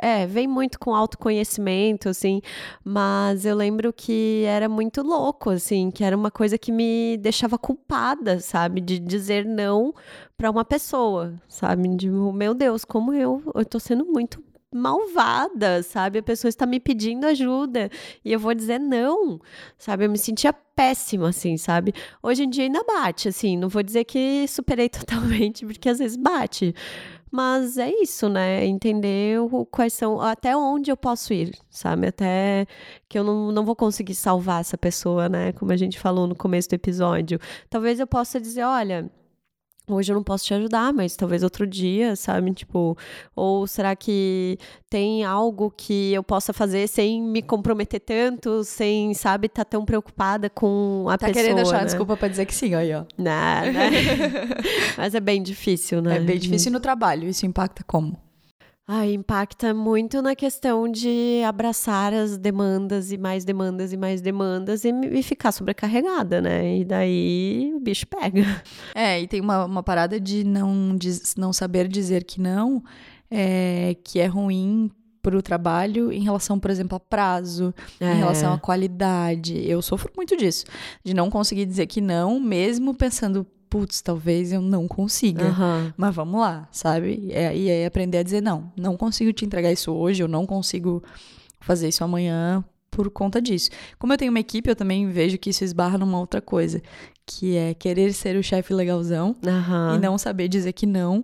é, 0.00 0.26
vem 0.26 0.46
muito 0.46 0.78
com 0.78 0.94
autoconhecimento, 0.94 2.08
assim, 2.08 2.40
mas 2.84 3.44
eu 3.44 3.54
lembro 3.54 3.92
que 3.92 4.44
era 4.46 4.68
muito 4.68 5.02
louco, 5.02 5.50
assim, 5.50 5.90
que 5.90 6.02
era 6.02 6.16
uma 6.16 6.30
coisa 6.30 6.56
que 6.58 6.72
me 6.72 7.18
deixava 7.18 7.58
culpada, 7.58 8.40
sabe? 8.40 8.77
De 8.80 8.98
dizer 8.98 9.44
não 9.44 9.94
para 10.36 10.50
uma 10.50 10.64
pessoa, 10.64 11.34
sabe? 11.48 11.88
De, 11.96 12.08
meu 12.08 12.54
Deus, 12.54 12.84
como 12.84 13.12
eu, 13.12 13.42
eu 13.54 13.64
tô 13.64 13.78
sendo 13.78 14.04
muito 14.04 14.42
malvada, 14.72 15.82
sabe? 15.82 16.18
A 16.18 16.22
pessoa 16.22 16.48
está 16.48 16.66
me 16.66 16.78
pedindo 16.78 17.24
ajuda 17.24 17.90
e 18.24 18.32
eu 18.32 18.38
vou 18.38 18.54
dizer 18.54 18.78
não, 18.78 19.40
sabe? 19.78 20.04
Eu 20.04 20.10
me 20.10 20.18
sentia 20.18 20.52
péssima, 20.52 21.30
assim, 21.30 21.56
sabe? 21.56 21.92
Hoje 22.22 22.44
em 22.44 22.50
dia 22.50 22.64
ainda 22.64 22.84
bate, 22.84 23.28
assim, 23.28 23.56
não 23.56 23.68
vou 23.68 23.82
dizer 23.82 24.04
que 24.04 24.46
superei 24.46 24.88
totalmente, 24.90 25.64
porque 25.64 25.88
às 25.88 25.98
vezes 25.98 26.16
bate. 26.16 26.74
Mas 27.30 27.76
é 27.76 27.90
isso, 27.90 28.28
né? 28.28 28.64
Entender 28.64 29.40
o, 29.40 29.66
quais 29.66 29.92
são, 29.92 30.20
até 30.20 30.56
onde 30.56 30.90
eu 30.90 30.96
posso 30.96 31.32
ir, 31.32 31.56
sabe? 31.70 32.06
Até 32.08 32.66
que 33.08 33.18
eu 33.18 33.24
não, 33.24 33.52
não 33.52 33.64
vou 33.64 33.76
conseguir 33.76 34.14
salvar 34.14 34.60
essa 34.60 34.78
pessoa, 34.78 35.28
né? 35.28 35.52
Como 35.52 35.72
a 35.72 35.76
gente 35.76 35.98
falou 35.98 36.26
no 36.26 36.34
começo 36.34 36.68
do 36.68 36.74
episódio. 36.74 37.38
Talvez 37.68 38.00
eu 38.00 38.06
possa 38.06 38.40
dizer, 38.40 38.64
olha, 38.64 39.10
hoje 39.88 40.12
eu 40.12 40.16
não 40.16 40.22
posso 40.22 40.44
te 40.44 40.54
ajudar, 40.54 40.92
mas 40.92 41.16
talvez 41.16 41.42
outro 41.42 41.66
dia, 41.66 42.16
sabe? 42.16 42.52
Tipo, 42.52 42.96
ou 43.34 43.66
será 43.66 43.94
que 43.96 44.58
tem 44.88 45.24
algo 45.24 45.72
que 45.76 46.12
eu 46.12 46.22
possa 46.22 46.52
fazer 46.52 46.88
sem 46.88 47.22
me 47.22 47.42
comprometer 47.42 48.00
tanto, 48.00 48.64
sem, 48.64 49.12
sabe, 49.14 49.46
estar 49.46 49.64
tá 49.64 49.70
tão 49.70 49.84
preocupada 49.84 50.48
com 50.48 51.06
a 51.08 51.18
tá 51.18 51.26
pessoa. 51.26 51.34
Tá 51.34 51.48
querendo 51.50 51.60
achar 51.60 51.78
né? 51.80 51.84
desculpa 51.84 52.16
pra 52.16 52.28
dizer 52.28 52.46
que 52.46 52.54
sim, 52.54 52.74
aí, 52.74 52.94
ó. 52.94 53.04
Nada. 53.16 53.70
mas 54.96 55.14
é 55.14 55.20
bem 55.20 55.42
difícil, 55.42 56.00
né? 56.00 56.16
É 56.16 56.20
bem 56.20 56.38
difícil 56.38 56.72
no 56.72 56.80
trabalho. 56.80 57.28
Isso 57.28 57.46
impacta 57.46 57.82
como? 57.86 58.27
Ah, 58.90 59.06
impacta 59.06 59.74
muito 59.74 60.22
na 60.22 60.34
questão 60.34 60.90
de 60.90 61.42
abraçar 61.46 62.14
as 62.14 62.38
demandas 62.38 63.12
e 63.12 63.18
mais 63.18 63.44
demandas 63.44 63.92
e 63.92 63.98
mais 63.98 64.22
demandas 64.22 64.82
e, 64.82 64.90
e 65.12 65.22
ficar 65.22 65.52
sobrecarregada, 65.52 66.40
né? 66.40 66.78
E 66.78 66.86
daí 66.86 67.70
o 67.76 67.80
bicho 67.80 68.06
pega. 68.06 68.46
É, 68.94 69.20
e 69.20 69.28
tem 69.28 69.42
uma, 69.42 69.66
uma 69.66 69.82
parada 69.82 70.18
de 70.18 70.42
não, 70.42 70.96
não 71.36 71.52
saber 71.52 71.86
dizer 71.86 72.24
que 72.24 72.40
não, 72.40 72.82
é, 73.30 73.94
que 74.02 74.20
é 74.20 74.26
ruim 74.26 74.90
para 75.20 75.36
o 75.36 75.42
trabalho 75.42 76.10
em 76.10 76.22
relação, 76.22 76.58
por 76.58 76.70
exemplo, 76.70 76.96
a 76.96 77.00
prazo, 77.00 77.74
é. 78.00 78.14
em 78.14 78.16
relação 78.16 78.54
à 78.54 78.58
qualidade. 78.58 79.68
Eu 79.68 79.82
sofro 79.82 80.10
muito 80.16 80.34
disso, 80.34 80.64
de 81.04 81.12
não 81.12 81.28
conseguir 81.28 81.66
dizer 81.66 81.86
que 81.86 82.00
não, 82.00 82.40
mesmo 82.40 82.94
pensando, 82.94 83.46
putz, 83.68 84.00
talvez 84.00 84.52
eu 84.52 84.60
não 84.60 84.86
consiga. 84.88 85.44
Uhum. 85.46 85.92
Mas 85.96 86.14
vamos 86.14 86.40
lá, 86.40 86.68
sabe? 86.72 87.28
É, 87.30 87.56
e 87.56 87.70
aí 87.70 87.84
aprender 87.86 88.18
a 88.18 88.22
dizer, 88.22 88.40
não, 88.42 88.72
não 88.76 88.96
consigo 88.96 89.32
te 89.32 89.44
entregar 89.44 89.70
isso 89.72 89.92
hoje, 89.92 90.22
eu 90.22 90.28
não 90.28 90.46
consigo 90.46 91.02
fazer 91.60 91.88
isso 91.88 92.02
amanhã 92.04 92.64
por 92.90 93.10
conta 93.10 93.40
disso. 93.40 93.70
Como 93.98 94.12
eu 94.12 94.16
tenho 94.18 94.30
uma 94.30 94.40
equipe, 94.40 94.68
eu 94.70 94.76
também 94.76 95.08
vejo 95.08 95.38
que 95.38 95.50
isso 95.50 95.62
esbarra 95.64 95.98
numa 95.98 96.18
outra 96.18 96.40
coisa, 96.40 96.82
que 97.26 97.56
é 97.56 97.74
querer 97.74 98.12
ser 98.12 98.36
o 98.36 98.42
chefe 98.42 98.72
legalzão 98.74 99.36
Aham. 99.46 99.94
e 99.96 99.98
não 99.98 100.16
saber 100.18 100.48
dizer 100.48 100.72
que 100.72 100.86
não 100.86 101.22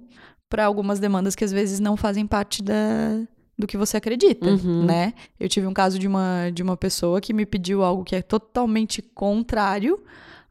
para 0.48 0.66
algumas 0.66 1.00
demandas 1.00 1.34
que 1.34 1.44
às 1.44 1.50
vezes 1.50 1.80
não 1.80 1.96
fazem 1.96 2.26
parte 2.26 2.62
da 2.62 2.74
do 3.56 3.68
que 3.68 3.76
você 3.76 3.96
acredita, 3.96 4.50
Uhum. 4.50 4.84
né? 4.84 5.14
Eu 5.38 5.48
tive 5.48 5.64
um 5.66 5.72
caso 5.72 5.96
de 5.96 6.08
uma 6.08 6.50
de 6.52 6.60
uma 6.62 6.76
pessoa 6.76 7.20
que 7.20 7.32
me 7.32 7.46
pediu 7.46 7.82
algo 7.84 8.02
que 8.04 8.16
é 8.16 8.20
totalmente 8.22 9.00
contrário 9.00 10.02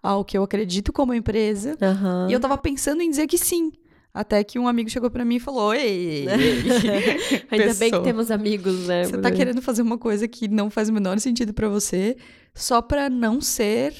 ao 0.04 0.24
que 0.26 0.38
eu 0.38 0.44
acredito 0.44 0.92
como 0.94 1.14
empresa 1.14 1.78
Aham. 1.82 2.28
e 2.30 2.34
eu 2.34 2.40
tava 2.40 2.58
pensando 2.58 3.02
em 3.02 3.10
dizer 3.10 3.26
que 3.26 3.38
sim. 3.38 3.72
Até 4.14 4.44
que 4.44 4.60
um 4.60 4.68
amigo 4.68 4.92
chegou 4.92 5.10
pra 5.10 5.26
mim 5.26 5.38
e 5.38 5.40
falou: 5.40 5.74
Ei, 5.74 6.28
Ainda 7.50 7.74
bem 7.74 7.90
que 7.90 8.00
temos 8.02 8.30
amigos, 8.30 8.86
né? 8.88 9.06
Você 9.06 9.18
tá 9.18 9.32
querendo 9.32 9.60
fazer 9.62 9.82
uma 9.82 9.98
coisa 9.98 10.28
que 10.28 10.48
não 10.48 10.70
faz 10.70 10.90
o 10.90 10.94
menor 10.94 11.18
sentido 11.20 11.52
pra 11.52 11.68
você 11.68 12.16
só 12.54 12.80
pra 12.82 13.10
não 13.10 13.42
ser 13.42 13.92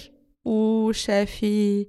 o 0.46 0.92
chefe 0.94 1.88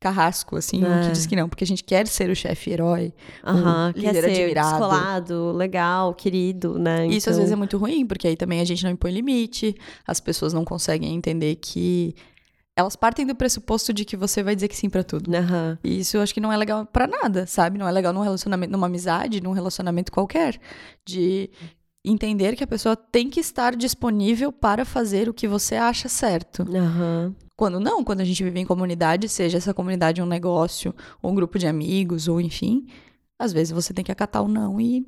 carrasco, 0.00 0.56
assim, 0.56 0.82
É. 0.84 1.06
que 1.06 1.12
diz 1.12 1.24
que 1.24 1.36
não. 1.36 1.48
Porque 1.48 1.62
a 1.64 1.66
gente 1.66 1.84
quer 1.84 2.06
ser 2.08 2.28
o 2.30 2.34
chefe 2.36 2.70
herói. 2.72 3.12
Aham, 3.46 3.90
o 3.90 3.94
quer 3.94 4.12
líder 4.14 4.22
ser 4.34 4.42
admirado. 4.42 4.68
descolado, 4.70 5.52
legal, 5.52 6.14
querido, 6.14 6.78
né? 6.78 7.06
Isso 7.06 7.30
às 7.30 7.36
Então- 7.36 7.38
vezes 7.38 7.52
é 7.52 7.56
muito 7.56 7.78
ruim, 7.78 8.04
porque 8.04 8.26
aí 8.26 8.36
também 8.36 8.60
a 8.60 8.64
gente 8.64 8.82
não 8.84 8.90
impõe 8.90 9.12
limite, 9.12 9.74
as 10.06 10.18
pessoas 10.20 10.52
não 10.52 10.64
conseguem 10.64 11.14
entender 11.14 11.54
que. 11.56 12.14
Elas 12.74 12.96
partem 12.96 13.26
do 13.26 13.34
pressuposto 13.34 13.92
de 13.92 14.04
que 14.04 14.16
você 14.16 14.42
vai 14.42 14.54
dizer 14.54 14.68
que 14.68 14.76
sim 14.76 14.88
pra 14.88 15.04
tudo. 15.04 15.34
Aham. 15.34 15.78
E 15.84 16.00
isso 16.00 16.16
eu 16.16 16.22
acho 16.22 16.32
que 16.32 16.40
não 16.40 16.52
é 16.52 16.56
legal 16.56 16.86
pra 16.86 17.06
nada, 17.06 17.46
sabe? 17.46 17.78
Não 17.78 17.86
é 17.86 17.92
legal 17.92 18.12
num 18.12 18.22
relacionamento, 18.22 18.72
numa 18.72 18.86
amizade, 18.86 19.42
num 19.42 19.52
relacionamento 19.52 20.10
qualquer. 20.10 20.58
De 21.04 21.50
entender 22.04 22.56
que 22.56 22.64
a 22.64 22.66
pessoa 22.66 22.96
tem 22.96 23.28
que 23.28 23.40
estar 23.40 23.76
disponível 23.76 24.50
para 24.50 24.84
fazer 24.84 25.28
o 25.28 25.34
que 25.34 25.46
você 25.46 25.76
acha 25.76 26.08
certo. 26.08 26.62
Aham. 26.62 27.34
Quando 27.54 27.78
não, 27.78 28.02
quando 28.02 28.22
a 28.22 28.24
gente 28.24 28.42
vive 28.42 28.58
em 28.58 28.66
comunidade, 28.66 29.28
seja 29.28 29.58
essa 29.58 29.74
comunidade 29.74 30.22
um 30.22 30.26
negócio, 30.26 30.94
ou 31.22 31.30
um 31.30 31.34
grupo 31.34 31.58
de 31.58 31.66
amigos, 31.66 32.26
ou 32.26 32.40
enfim, 32.40 32.86
às 33.38 33.52
vezes 33.52 33.70
você 33.70 33.92
tem 33.92 34.04
que 34.04 34.10
acatar 34.10 34.42
o 34.42 34.48
não 34.48 34.80
e. 34.80 35.06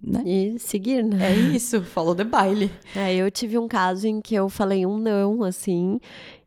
Né? 0.00 0.22
E 0.24 0.58
seguir, 0.60 1.02
né? 1.02 1.32
É 1.32 1.34
isso, 1.34 1.82
follow 1.82 2.14
the 2.14 2.22
baile. 2.22 2.70
É, 2.94 3.16
eu 3.16 3.28
tive 3.28 3.58
um 3.58 3.66
caso 3.66 4.06
em 4.06 4.20
que 4.20 4.36
eu 4.36 4.48
falei 4.48 4.86
um 4.86 4.96
não, 4.96 5.42
assim, 5.42 5.98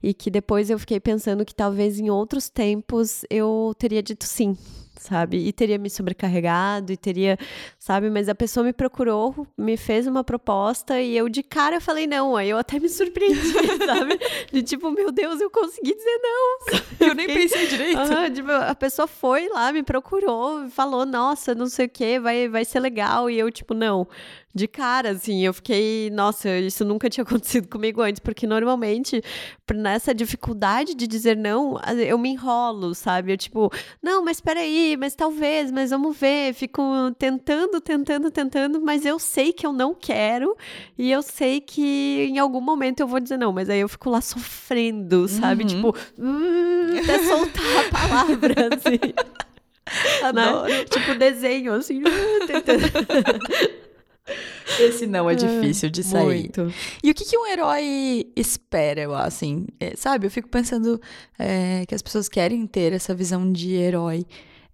e 0.02 0.14
que 0.14 0.30
depois 0.32 0.70
eu 0.70 0.80
fiquei 0.80 1.00
pensando 1.00 1.46
que 1.46 1.54
talvez 1.56 2.00
em 2.00 2.10
outros 2.10 2.50
tempos 2.50 3.24
eu 3.30 3.74
teria 3.78 4.02
dito 4.02 4.26
sim, 4.26 4.58
sabe? 4.98 5.38
E 5.48 5.52
teria 5.54 5.78
me 5.78 5.90
sobrecarregado 5.90 6.92
e 6.92 6.98
teria, 6.98 7.38
sabe? 7.80 8.10
Mas 8.10 8.28
a 8.30 8.36
pessoa 8.36 8.64
me 8.64 8.74
procurou, 8.74 9.48
me 9.58 9.78
fez 9.78 10.08
uma 10.08 10.24
proposta 10.24 11.00
e 11.02 11.16
eu 11.18 11.28
de 11.30 11.44
cara 11.44 11.80
falei 11.80 12.08
não. 12.08 12.36
Aí 12.36 12.50
eu 12.50 12.58
até 12.58 12.80
me 12.80 12.90
surpreendi, 12.90 13.40
sabe? 13.86 14.20
De 14.52 14.62
tipo, 14.64 14.90
meu 14.92 15.12
Deus, 15.12 15.40
eu 15.42 15.50
consegui 15.50 15.96
dizer 15.96 16.20
não. 16.22 16.82
Eu 17.02 17.16
nem 17.16 17.26
pensei 17.26 17.66
direito. 17.66 17.98
Aham, 17.98 18.32
tipo, 18.32 18.52
a 18.52 18.76
pessoa 18.76 19.08
foi 19.08 19.50
lá, 19.50 19.74
me 19.74 19.82
procurou, 19.82 20.70
falou, 20.70 21.04
nossa, 21.04 21.56
não 21.56 21.66
sei 21.66 21.88
o 21.88 21.90
que, 21.90 22.20
vai, 22.20 22.48
vai 22.48 22.64
ser 22.64 22.80
legal. 22.80 23.28
E 23.28 23.40
eu, 23.40 23.52
tipo, 23.52 23.74
não. 23.74 24.08
De 24.54 24.68
cara, 24.68 25.10
assim, 25.12 25.44
eu 25.44 25.52
fiquei, 25.52 26.12
nossa, 26.12 26.48
isso 26.60 26.86
nunca 26.86 27.10
tinha 27.10 27.24
acontecido 27.26 27.68
comigo 27.68 28.02
antes, 28.04 28.20
porque 28.20 28.46
normalmente, 28.46 29.20
por- 29.66 29.76
nessa 29.94 30.14
dificuldade 30.14 30.96
de 30.96 31.06
dizer 31.08 31.36
não, 31.38 31.80
eu 32.06 32.18
me 32.18 32.30
enrolo, 32.30 32.96
sabe? 32.96 33.32
Eu, 33.34 33.38
tipo, 33.38 33.72
não, 34.02 34.24
mas 34.24 34.40
peraí, 34.42 34.96
mas 34.98 35.14
talvez, 35.16 35.72
mas 35.72 35.90
vamos 35.92 36.18
ver. 36.18 36.54
Fico 36.54 36.82
tentando, 37.18 37.80
tentando, 37.82 38.32
tentando, 38.32 38.82
mas 38.82 39.06
eu 39.06 39.20
sei 39.20 39.52
que 39.54 39.66
eu 39.66 39.74
não 39.74 39.94
quero 39.94 40.56
e 40.98 41.12
eu 41.12 41.22
sei 41.22 41.60
que 41.62 42.28
em 42.30 42.40
algum 42.40 42.62
momento 42.62 43.00
eu 43.02 43.08
vou 43.08 43.20
dizer 43.20 43.38
não, 43.38 43.52
mas 43.52 43.70
aí 43.70 43.80
eu 43.80 43.90
fico 43.90 44.10
lá 44.10 44.22
sofrendo, 44.22 45.28
sabe? 45.28 45.64
Uhum. 45.64 45.70
Tipo, 45.70 45.96
"Hum", 46.18 46.88
até 47.04 47.20
soltar 47.24 47.86
a 47.86 47.90
palavra, 47.90 48.56
assim. 48.76 50.24
Adoro. 50.24 50.70
né? 50.70 50.86
Tipo, 50.86 51.16
desenho, 51.16 51.74
assim, 51.74 52.02
tentando. 52.48 52.82
Esse 54.80 55.06
não 55.06 55.30
é 55.30 55.36
difícil 55.36 55.90
de 55.90 56.04
sair. 56.04 56.24
Muito. 56.24 56.74
E 57.04 57.12
o 57.12 57.14
que, 57.14 57.26
que 57.26 57.38
um 57.38 57.46
herói 57.46 58.32
espera, 58.36 59.02
eu 59.02 59.16
assim? 59.16 59.68
É, 59.80 59.96
sabe, 59.96 60.28
eu 60.28 60.32
fico 60.32 60.48
pensando 60.48 61.00
é, 61.38 61.86
que 61.86 61.96
as 61.96 62.02
pessoas 62.02 62.30
querem 62.30 62.66
ter 62.66 62.94
essa 62.94 63.14
visão 63.14 63.52
de 63.52 63.74
herói. 63.74 64.26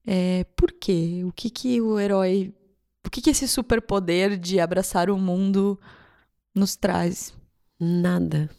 É, 0.05 0.45
por 0.55 0.71
quê? 0.71 1.23
O 1.25 1.31
que, 1.31 1.49
que 1.49 1.81
o 1.81 1.99
herói. 1.99 2.53
O 3.05 3.09
que, 3.09 3.21
que 3.21 3.29
esse 3.29 3.47
superpoder 3.47 4.37
de 4.37 4.59
abraçar 4.59 5.09
o 5.09 5.17
mundo 5.17 5.79
nos 6.53 6.75
traz? 6.75 7.33
Nada. 7.79 8.49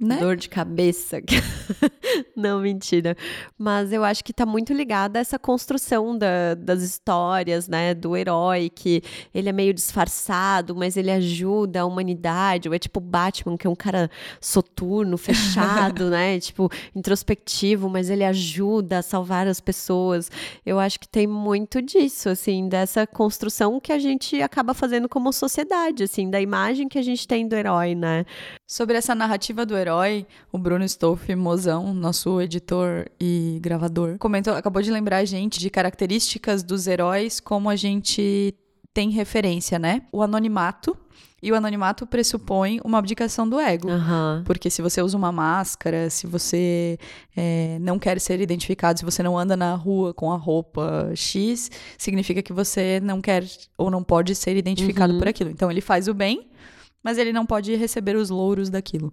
Né? 0.00 0.16
Dor 0.16 0.34
de 0.36 0.48
cabeça. 0.48 1.18
Não, 2.34 2.60
mentira. 2.60 3.14
Mas 3.58 3.92
eu 3.92 4.02
acho 4.02 4.24
que 4.24 4.32
tá 4.32 4.46
muito 4.46 4.72
ligada 4.72 5.18
a 5.18 5.20
essa 5.20 5.38
construção 5.38 6.16
da- 6.16 6.54
das 6.54 6.80
histórias, 6.82 7.68
né? 7.68 7.92
Do 7.94 8.16
herói, 8.16 8.70
que 8.74 9.02
ele 9.34 9.48
é 9.50 9.52
meio 9.52 9.74
disfarçado, 9.74 10.74
mas 10.74 10.96
ele 10.96 11.10
ajuda 11.10 11.82
a 11.82 11.84
humanidade. 11.84 12.68
Ou 12.68 12.74
é 12.74 12.78
tipo 12.78 12.98
Batman, 12.98 13.56
que 13.58 13.66
é 13.66 13.70
um 13.70 13.74
cara 13.76 14.10
soturno, 14.40 15.18
fechado, 15.98 16.08
né? 16.08 16.40
Tipo, 16.40 16.70
introspectivo, 16.96 17.88
mas 17.90 18.08
ele 18.08 18.24
ajuda 18.24 18.98
a 18.98 19.02
salvar 19.02 19.46
as 19.46 19.60
pessoas. 19.60 20.30
Eu 20.64 20.78
acho 20.80 20.98
que 20.98 21.08
tem 21.08 21.26
muito 21.26 21.82
disso, 21.82 22.30
assim, 22.30 22.68
dessa 22.68 23.06
construção 23.06 23.78
que 23.78 23.92
a 23.92 23.98
gente 23.98 24.40
acaba 24.40 24.72
fazendo 24.72 25.08
como 25.08 25.30
sociedade, 25.32 26.04
assim, 26.04 26.30
da 26.30 26.40
imagem 26.40 26.88
que 26.88 26.98
a 26.98 27.02
gente 27.02 27.28
tem 27.28 27.46
do 27.46 27.54
herói, 27.54 27.94
né? 27.94 28.24
Sobre 28.70 28.96
essa 28.96 29.16
narrativa 29.16 29.66
do 29.66 29.76
herói, 29.76 30.24
o 30.52 30.56
Bruno 30.56 30.84
Stoff, 30.84 31.34
mozão, 31.34 31.92
nosso 31.92 32.40
editor 32.40 33.04
e 33.20 33.58
gravador, 33.60 34.16
comentou, 34.16 34.54
acabou 34.54 34.80
de 34.80 34.92
lembrar 34.92 35.16
a 35.16 35.24
gente 35.24 35.58
de 35.58 35.68
características 35.68 36.62
dos 36.62 36.86
heróis 36.86 37.40
como 37.40 37.68
a 37.68 37.74
gente 37.74 38.54
tem 38.94 39.10
referência, 39.10 39.76
né? 39.76 40.02
O 40.12 40.22
anonimato. 40.22 40.96
E 41.42 41.50
o 41.50 41.56
anonimato 41.56 42.06
pressupõe 42.06 42.78
uma 42.84 42.98
abdicação 42.98 43.48
do 43.48 43.58
ego. 43.58 43.90
Aham. 43.90 44.44
Porque 44.46 44.70
se 44.70 44.80
você 44.80 45.02
usa 45.02 45.16
uma 45.16 45.32
máscara, 45.32 46.08
se 46.08 46.28
você 46.28 46.96
é, 47.36 47.76
não 47.80 47.98
quer 47.98 48.20
ser 48.20 48.40
identificado, 48.40 49.00
se 49.00 49.04
você 49.04 49.20
não 49.20 49.36
anda 49.36 49.56
na 49.56 49.74
rua 49.74 50.14
com 50.14 50.30
a 50.30 50.36
roupa 50.36 51.10
X, 51.16 51.72
significa 51.98 52.40
que 52.40 52.52
você 52.52 53.00
não 53.02 53.20
quer 53.20 53.42
ou 53.76 53.90
não 53.90 54.04
pode 54.04 54.32
ser 54.36 54.56
identificado 54.56 55.14
Uhum. 55.14 55.18
por 55.18 55.26
aquilo. 55.26 55.50
Então 55.50 55.68
ele 55.72 55.80
faz 55.80 56.06
o 56.06 56.14
bem, 56.14 56.46
mas 57.02 57.18
ele 57.18 57.32
não 57.32 57.46
pode 57.46 57.74
receber 57.74 58.16
os 58.16 58.30
louros 58.30 58.68
daquilo. 58.68 59.12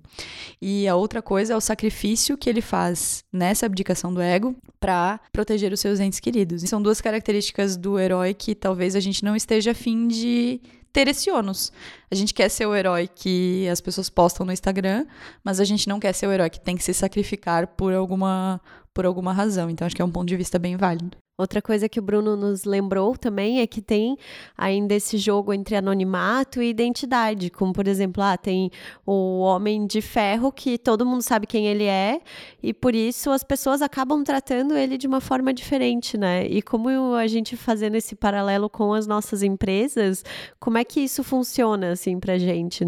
E 0.62 0.88
a 0.88 0.96
outra 0.96 1.22
coisa 1.22 1.54
é 1.54 1.56
o 1.58 1.62
sacrifício 1.62 2.38
que 2.38 2.50
ele 2.50 2.62
faz 2.62 3.24
nessa 3.32 3.66
abdicação 3.66 4.14
do 4.14 4.22
ego 4.22 4.56
para 4.80 5.20
proteger 5.32 5.72
os 5.72 5.80
seus 5.80 6.00
entes 6.00 6.20
queridos. 6.20 6.64
E 6.64 6.68
são 6.68 6.82
duas 6.82 7.02
características 7.02 7.78
do 7.78 8.00
herói 8.00 8.34
que 8.34 8.54
talvez 8.54 8.96
a 8.96 9.00
gente 9.00 9.24
não 9.24 9.36
esteja 9.36 9.72
afim 9.72 10.08
de 10.08 10.62
ter 10.92 11.08
esse 11.08 11.30
ônus. 11.30 11.72
A 12.10 12.16
gente 12.16 12.34
quer 12.34 12.50
ser 12.50 12.66
o 12.66 12.76
herói 12.76 13.08
que 13.08 13.68
as 13.70 13.80
pessoas 13.80 14.10
postam 14.10 14.46
no 14.46 14.52
Instagram, 14.52 15.06
mas 15.44 15.60
a 15.60 15.64
gente 15.64 15.88
não 15.88 16.00
quer 16.00 16.14
ser 16.14 16.28
o 16.28 16.32
herói 16.32 16.50
que 16.50 16.60
tem 16.60 16.76
que 16.76 16.84
se 16.84 16.94
sacrificar 16.94 17.68
por 17.68 17.94
alguma 17.94 18.60
por 18.94 19.06
alguma 19.06 19.32
razão. 19.32 19.70
Então 19.70 19.86
acho 19.86 19.96
que 19.96 20.02
é 20.02 20.06
um 20.06 20.12
ponto 20.12 20.28
de 20.28 20.36
vista 20.36 20.58
bem 20.58 20.76
válido. 20.76 21.16
Outra 21.38 21.62
coisa 21.62 21.88
que 21.88 22.00
o 22.00 22.02
Bruno 22.02 22.36
nos 22.36 22.64
lembrou 22.64 23.16
também 23.16 23.62
é 23.62 23.68
que 23.68 23.80
tem 23.80 24.18
ainda 24.58 24.96
esse 24.96 25.20
jogo 25.20 25.54
entre 25.54 25.76
anonimato 25.76 26.64
e 26.64 26.70
identidade, 26.70 27.52
como 27.52 27.72
por 27.72 27.88
exemplo, 27.88 28.24
ah, 28.24 28.36
tem 28.36 28.72
o 29.06 29.42
Homem 29.42 29.86
de 29.86 30.02
Ferro 30.02 30.52
que 30.52 30.80
todo 30.80 31.06
mundo 31.06 31.22
sabe 31.22 31.46
quem 31.46 31.68
ele 31.68 31.84
é 31.84 32.22
e 32.64 32.74
por 32.74 32.96
isso 32.96 33.30
as 33.30 33.44
pessoas 33.44 33.84
acabam 33.84 34.24
tratando 34.24 34.76
ele 34.76 34.98
de 34.98 35.06
uma 35.06 35.22
forma 35.22 35.54
diferente, 35.54 36.18
né? 36.18 36.48
E 36.48 36.60
como 36.60 37.14
a 37.14 37.28
gente 37.28 37.56
fazendo 37.56 37.94
esse 37.96 38.16
paralelo 38.16 38.68
com 38.68 38.92
as 38.94 39.06
nossas 39.06 39.44
empresas, 39.44 40.26
como 40.60 40.80
é 40.80 40.84
que 40.84 41.02
isso 41.02 41.24
funciona 41.24 41.92
assim 41.92 42.20
pra 42.20 42.40
gente? 42.40 42.84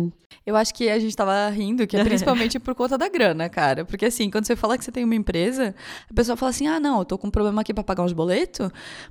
Eu 0.49 0.55
acho 0.55 0.73
que 0.73 0.89
a 0.89 0.97
gente 0.97 1.15
tava 1.15 1.47
rindo, 1.49 1.85
que 1.85 1.95
é 1.95 2.03
principalmente 2.03 2.59
por 2.59 2.73
conta 2.73 2.97
da 2.97 3.07
grana, 3.07 3.47
cara. 3.47 3.85
Porque 3.85 4.05
assim, 4.05 4.31
quando 4.31 4.45
você 4.45 4.55
fala 4.55 4.77
que 4.77 4.83
você 4.83 4.91
tem 4.91 5.03
uma 5.03 5.13
empresa, 5.13 5.75
a 6.09 6.13
pessoa 6.13 6.35
fala 6.35 6.49
assim: 6.49 6.65
ah, 6.67 6.79
não, 6.79 6.99
eu 6.99 7.05
tô 7.05 7.17
com 7.17 7.27
um 7.27 7.31
problema 7.31 7.61
aqui 7.61 7.73
pra 7.73 7.83
pagar 7.83 8.03
uns 8.03 8.13
boletos, 8.13 8.38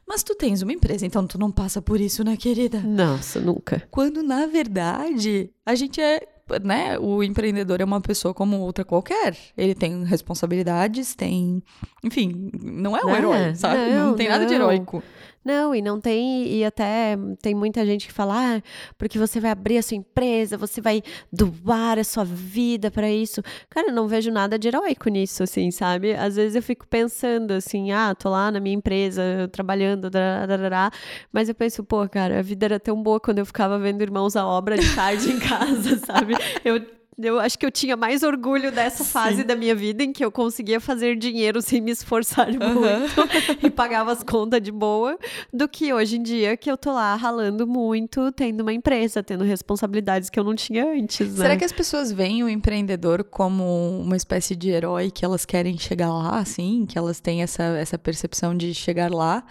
mas 0.06 0.22
tu 0.22 0.34
tens 0.34 0.62
uma 0.62 0.72
empresa, 0.72 1.06
então 1.06 1.26
tu 1.26 1.38
não 1.38 1.50
passa 1.50 1.82
por 1.82 2.00
isso, 2.00 2.22
né, 2.24 2.36
querida? 2.36 2.80
Nossa, 2.80 3.40
nunca. 3.40 3.86
Quando 3.90 4.22
na 4.22 4.46
verdade 4.46 5.50
a 5.64 5.74
gente 5.74 6.00
é. 6.00 6.20
Né? 6.62 6.98
O 6.98 7.22
empreendedor 7.22 7.80
é 7.80 7.84
uma 7.84 8.00
pessoa 8.00 8.32
como 8.32 8.58
outra 8.60 8.84
qualquer. 8.84 9.36
Ele 9.56 9.74
tem 9.74 10.04
responsabilidades, 10.04 11.14
tem. 11.14 11.62
Enfim, 12.02 12.50
não 12.62 12.96
é 12.96 13.04
um 13.04 13.08
Não, 13.08 13.16
herói, 13.16 13.54
sabe? 13.54 13.90
Não, 13.90 14.08
não, 14.08 14.14
tem 14.16 14.28
nada 14.28 14.46
de 14.46 14.54
não. 14.56 14.70
heróico. 14.70 15.02
Não, 15.48 15.74
e 15.74 15.80
não 15.80 15.98
tem, 15.98 16.46
e 16.46 16.62
até 16.62 17.16
tem 17.40 17.54
muita 17.54 17.86
gente 17.86 18.06
que 18.06 18.12
fala, 18.12 18.56
ah, 18.56 18.62
porque 18.98 19.18
você 19.18 19.40
vai 19.40 19.50
abrir 19.50 19.78
a 19.78 19.82
sua 19.82 19.96
empresa, 19.96 20.58
você 20.58 20.78
vai 20.78 21.02
doar 21.32 21.98
a 21.98 22.04
sua 22.04 22.22
vida 22.22 22.90
para 22.90 23.10
isso. 23.10 23.42
Cara, 23.70 23.88
eu 23.88 23.94
não 23.94 24.06
vejo 24.06 24.30
nada 24.30 24.58
de 24.58 24.68
heróico 24.68 25.08
nisso, 25.08 25.42
assim, 25.42 25.70
sabe? 25.70 26.12
Às 26.12 26.36
vezes 26.36 26.54
eu 26.54 26.62
fico 26.62 26.86
pensando 26.86 27.52
assim, 27.52 27.92
ah, 27.92 28.14
tô 28.14 28.28
lá 28.28 28.50
na 28.50 28.60
minha 28.60 28.76
empresa, 28.76 29.48
trabalhando, 29.50 30.10
darará, 30.10 30.90
mas 31.32 31.48
eu 31.48 31.54
penso, 31.54 31.82
pô, 31.82 32.06
cara, 32.06 32.40
a 32.40 32.42
vida 32.42 32.66
era 32.66 32.78
tão 32.78 33.02
boa 33.02 33.18
quando 33.18 33.38
eu 33.38 33.46
ficava 33.46 33.78
vendo 33.78 34.02
Irmãos 34.02 34.36
à 34.36 34.46
Obra 34.46 34.76
de 34.76 34.94
tarde 34.94 35.32
em 35.32 35.38
casa, 35.40 35.96
sabe? 36.04 36.34
Eu 36.64 36.80
Eu 37.20 37.40
acho 37.40 37.58
que 37.58 37.66
eu 37.66 37.70
tinha 37.70 37.96
mais 37.96 38.22
orgulho 38.22 38.70
dessa 38.70 39.04
fase 39.04 39.42
da 39.42 39.56
minha 39.56 39.74
vida 39.74 40.04
em 40.04 40.12
que 40.12 40.24
eu 40.24 40.30
conseguia 40.30 40.78
fazer 40.78 41.16
dinheiro 41.16 41.60
sem 41.60 41.80
me 41.80 41.90
esforçar 41.90 42.46
muito 42.46 43.18
e 43.60 43.68
pagava 43.68 44.12
as 44.12 44.22
contas 44.22 44.62
de 44.62 44.70
boa, 44.70 45.18
do 45.52 45.68
que 45.68 45.92
hoje 45.92 46.16
em 46.16 46.22
dia 46.22 46.56
que 46.56 46.70
eu 46.70 46.76
tô 46.76 46.92
lá 46.92 47.16
ralando 47.16 47.66
muito, 47.66 48.30
tendo 48.30 48.60
uma 48.60 48.72
empresa, 48.72 49.20
tendo 49.20 49.42
responsabilidades 49.42 50.30
que 50.30 50.38
eu 50.38 50.44
não 50.44 50.54
tinha 50.54 50.88
antes. 50.88 51.34
Né? 51.34 51.42
Será 51.42 51.56
que 51.56 51.64
as 51.64 51.72
pessoas 51.72 52.12
veem 52.12 52.44
o 52.44 52.48
empreendedor 52.48 53.24
como 53.24 53.64
uma 54.00 54.16
espécie 54.16 54.54
de 54.54 54.70
herói 54.70 55.10
que 55.10 55.24
elas 55.24 55.44
querem 55.44 55.76
chegar 55.76 56.12
lá, 56.12 56.38
assim, 56.38 56.86
que 56.86 56.96
elas 56.96 57.18
têm 57.18 57.42
essa, 57.42 57.64
essa 57.64 57.98
percepção 57.98 58.56
de 58.56 58.72
chegar 58.72 59.10
lá? 59.10 59.42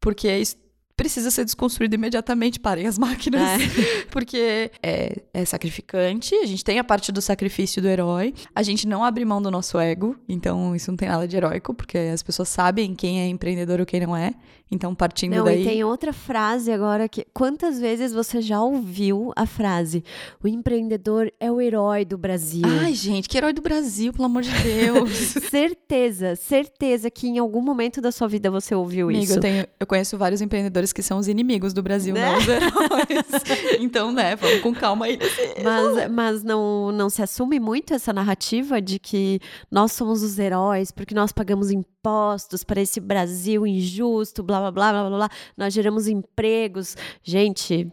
Porque 0.00 0.28
isso 0.36 0.63
precisa 0.96 1.30
ser 1.30 1.44
desconstruído 1.44 1.94
imediatamente, 1.94 2.60
parem 2.60 2.86
as 2.86 2.98
máquinas, 2.98 3.42
é. 3.42 3.58
porque 4.10 4.70
é, 4.82 5.22
é, 5.32 5.44
sacrificante, 5.44 6.34
a 6.36 6.46
gente 6.46 6.64
tem 6.64 6.78
a 6.78 6.84
parte 6.84 7.10
do 7.10 7.20
sacrifício 7.20 7.82
do 7.82 7.88
herói, 7.88 8.32
a 8.54 8.62
gente 8.62 8.86
não 8.86 9.02
abre 9.02 9.24
mão 9.24 9.42
do 9.42 9.50
nosso 9.50 9.78
ego, 9.78 10.16
então 10.28 10.74
isso 10.74 10.90
não 10.90 10.96
tem 10.96 11.08
nada 11.08 11.26
de 11.26 11.36
heróico, 11.36 11.74
porque 11.74 11.98
as 11.98 12.22
pessoas 12.22 12.48
sabem 12.48 12.94
quem 12.94 13.20
é 13.20 13.26
empreendedor 13.26 13.80
ou 13.80 13.86
quem 13.86 14.00
não 14.00 14.16
é, 14.16 14.32
então 14.70 14.94
partindo 14.94 15.34
não, 15.34 15.44
daí... 15.44 15.62
E 15.62 15.64
tem 15.64 15.84
outra 15.84 16.12
frase 16.12 16.70
agora 16.70 17.08
que, 17.08 17.26
quantas 17.34 17.80
vezes 17.80 18.12
você 18.12 18.40
já 18.40 18.62
ouviu 18.62 19.32
a 19.34 19.46
frase, 19.46 20.04
o 20.42 20.46
empreendedor 20.46 21.32
é 21.40 21.50
o 21.50 21.60
herói 21.60 22.04
do 22.04 22.16
Brasil? 22.16 22.62
Ai, 22.82 22.94
gente, 22.94 23.28
que 23.28 23.36
herói 23.36 23.52
do 23.52 23.62
Brasil, 23.62 24.12
pelo 24.12 24.26
amor 24.26 24.42
de 24.42 24.50
Deus! 24.62 25.10
certeza, 25.50 26.36
certeza 26.36 27.10
que 27.10 27.26
em 27.26 27.38
algum 27.38 27.60
momento 27.60 28.00
da 28.00 28.12
sua 28.12 28.28
vida 28.28 28.48
você 28.50 28.74
ouviu 28.74 29.08
Amigo, 29.08 29.24
isso. 29.24 29.34
Eu, 29.34 29.40
tenho, 29.40 29.66
eu 29.80 29.86
conheço 29.86 30.16
vários 30.16 30.40
empreendedores 30.40 30.83
que 30.92 31.02
são 31.02 31.18
os 31.18 31.28
inimigos 31.28 31.72
do 31.72 31.82
Brasil, 31.82 32.14
né? 32.14 32.30
não 32.30 32.38
os 32.38 32.48
heróis. 32.48 33.80
então, 33.80 34.12
né, 34.12 34.36
vamos 34.36 34.60
com 34.60 34.74
calma 34.74 35.06
aí. 35.06 35.18
Mas, 35.62 36.10
mas 36.10 36.42
não, 36.42 36.92
não 36.92 37.10
se 37.10 37.22
assume 37.22 37.58
muito 37.60 37.94
essa 37.94 38.12
narrativa 38.12 38.80
de 38.80 38.98
que 38.98 39.40
nós 39.70 39.92
somos 39.92 40.22
os 40.22 40.38
heróis 40.38 40.90
porque 40.90 41.14
nós 41.14 41.32
pagamos 41.32 41.70
impostos 41.70 42.64
para 42.64 42.80
esse 42.80 43.00
Brasil 43.00 43.66
injusto, 43.66 44.42
blá, 44.42 44.58
blá, 44.60 44.70
blá, 44.70 45.08
blá, 45.08 45.16
blá. 45.16 45.28
Nós 45.56 45.72
geramos 45.72 46.08
empregos. 46.08 46.96
Gente, 47.22 47.90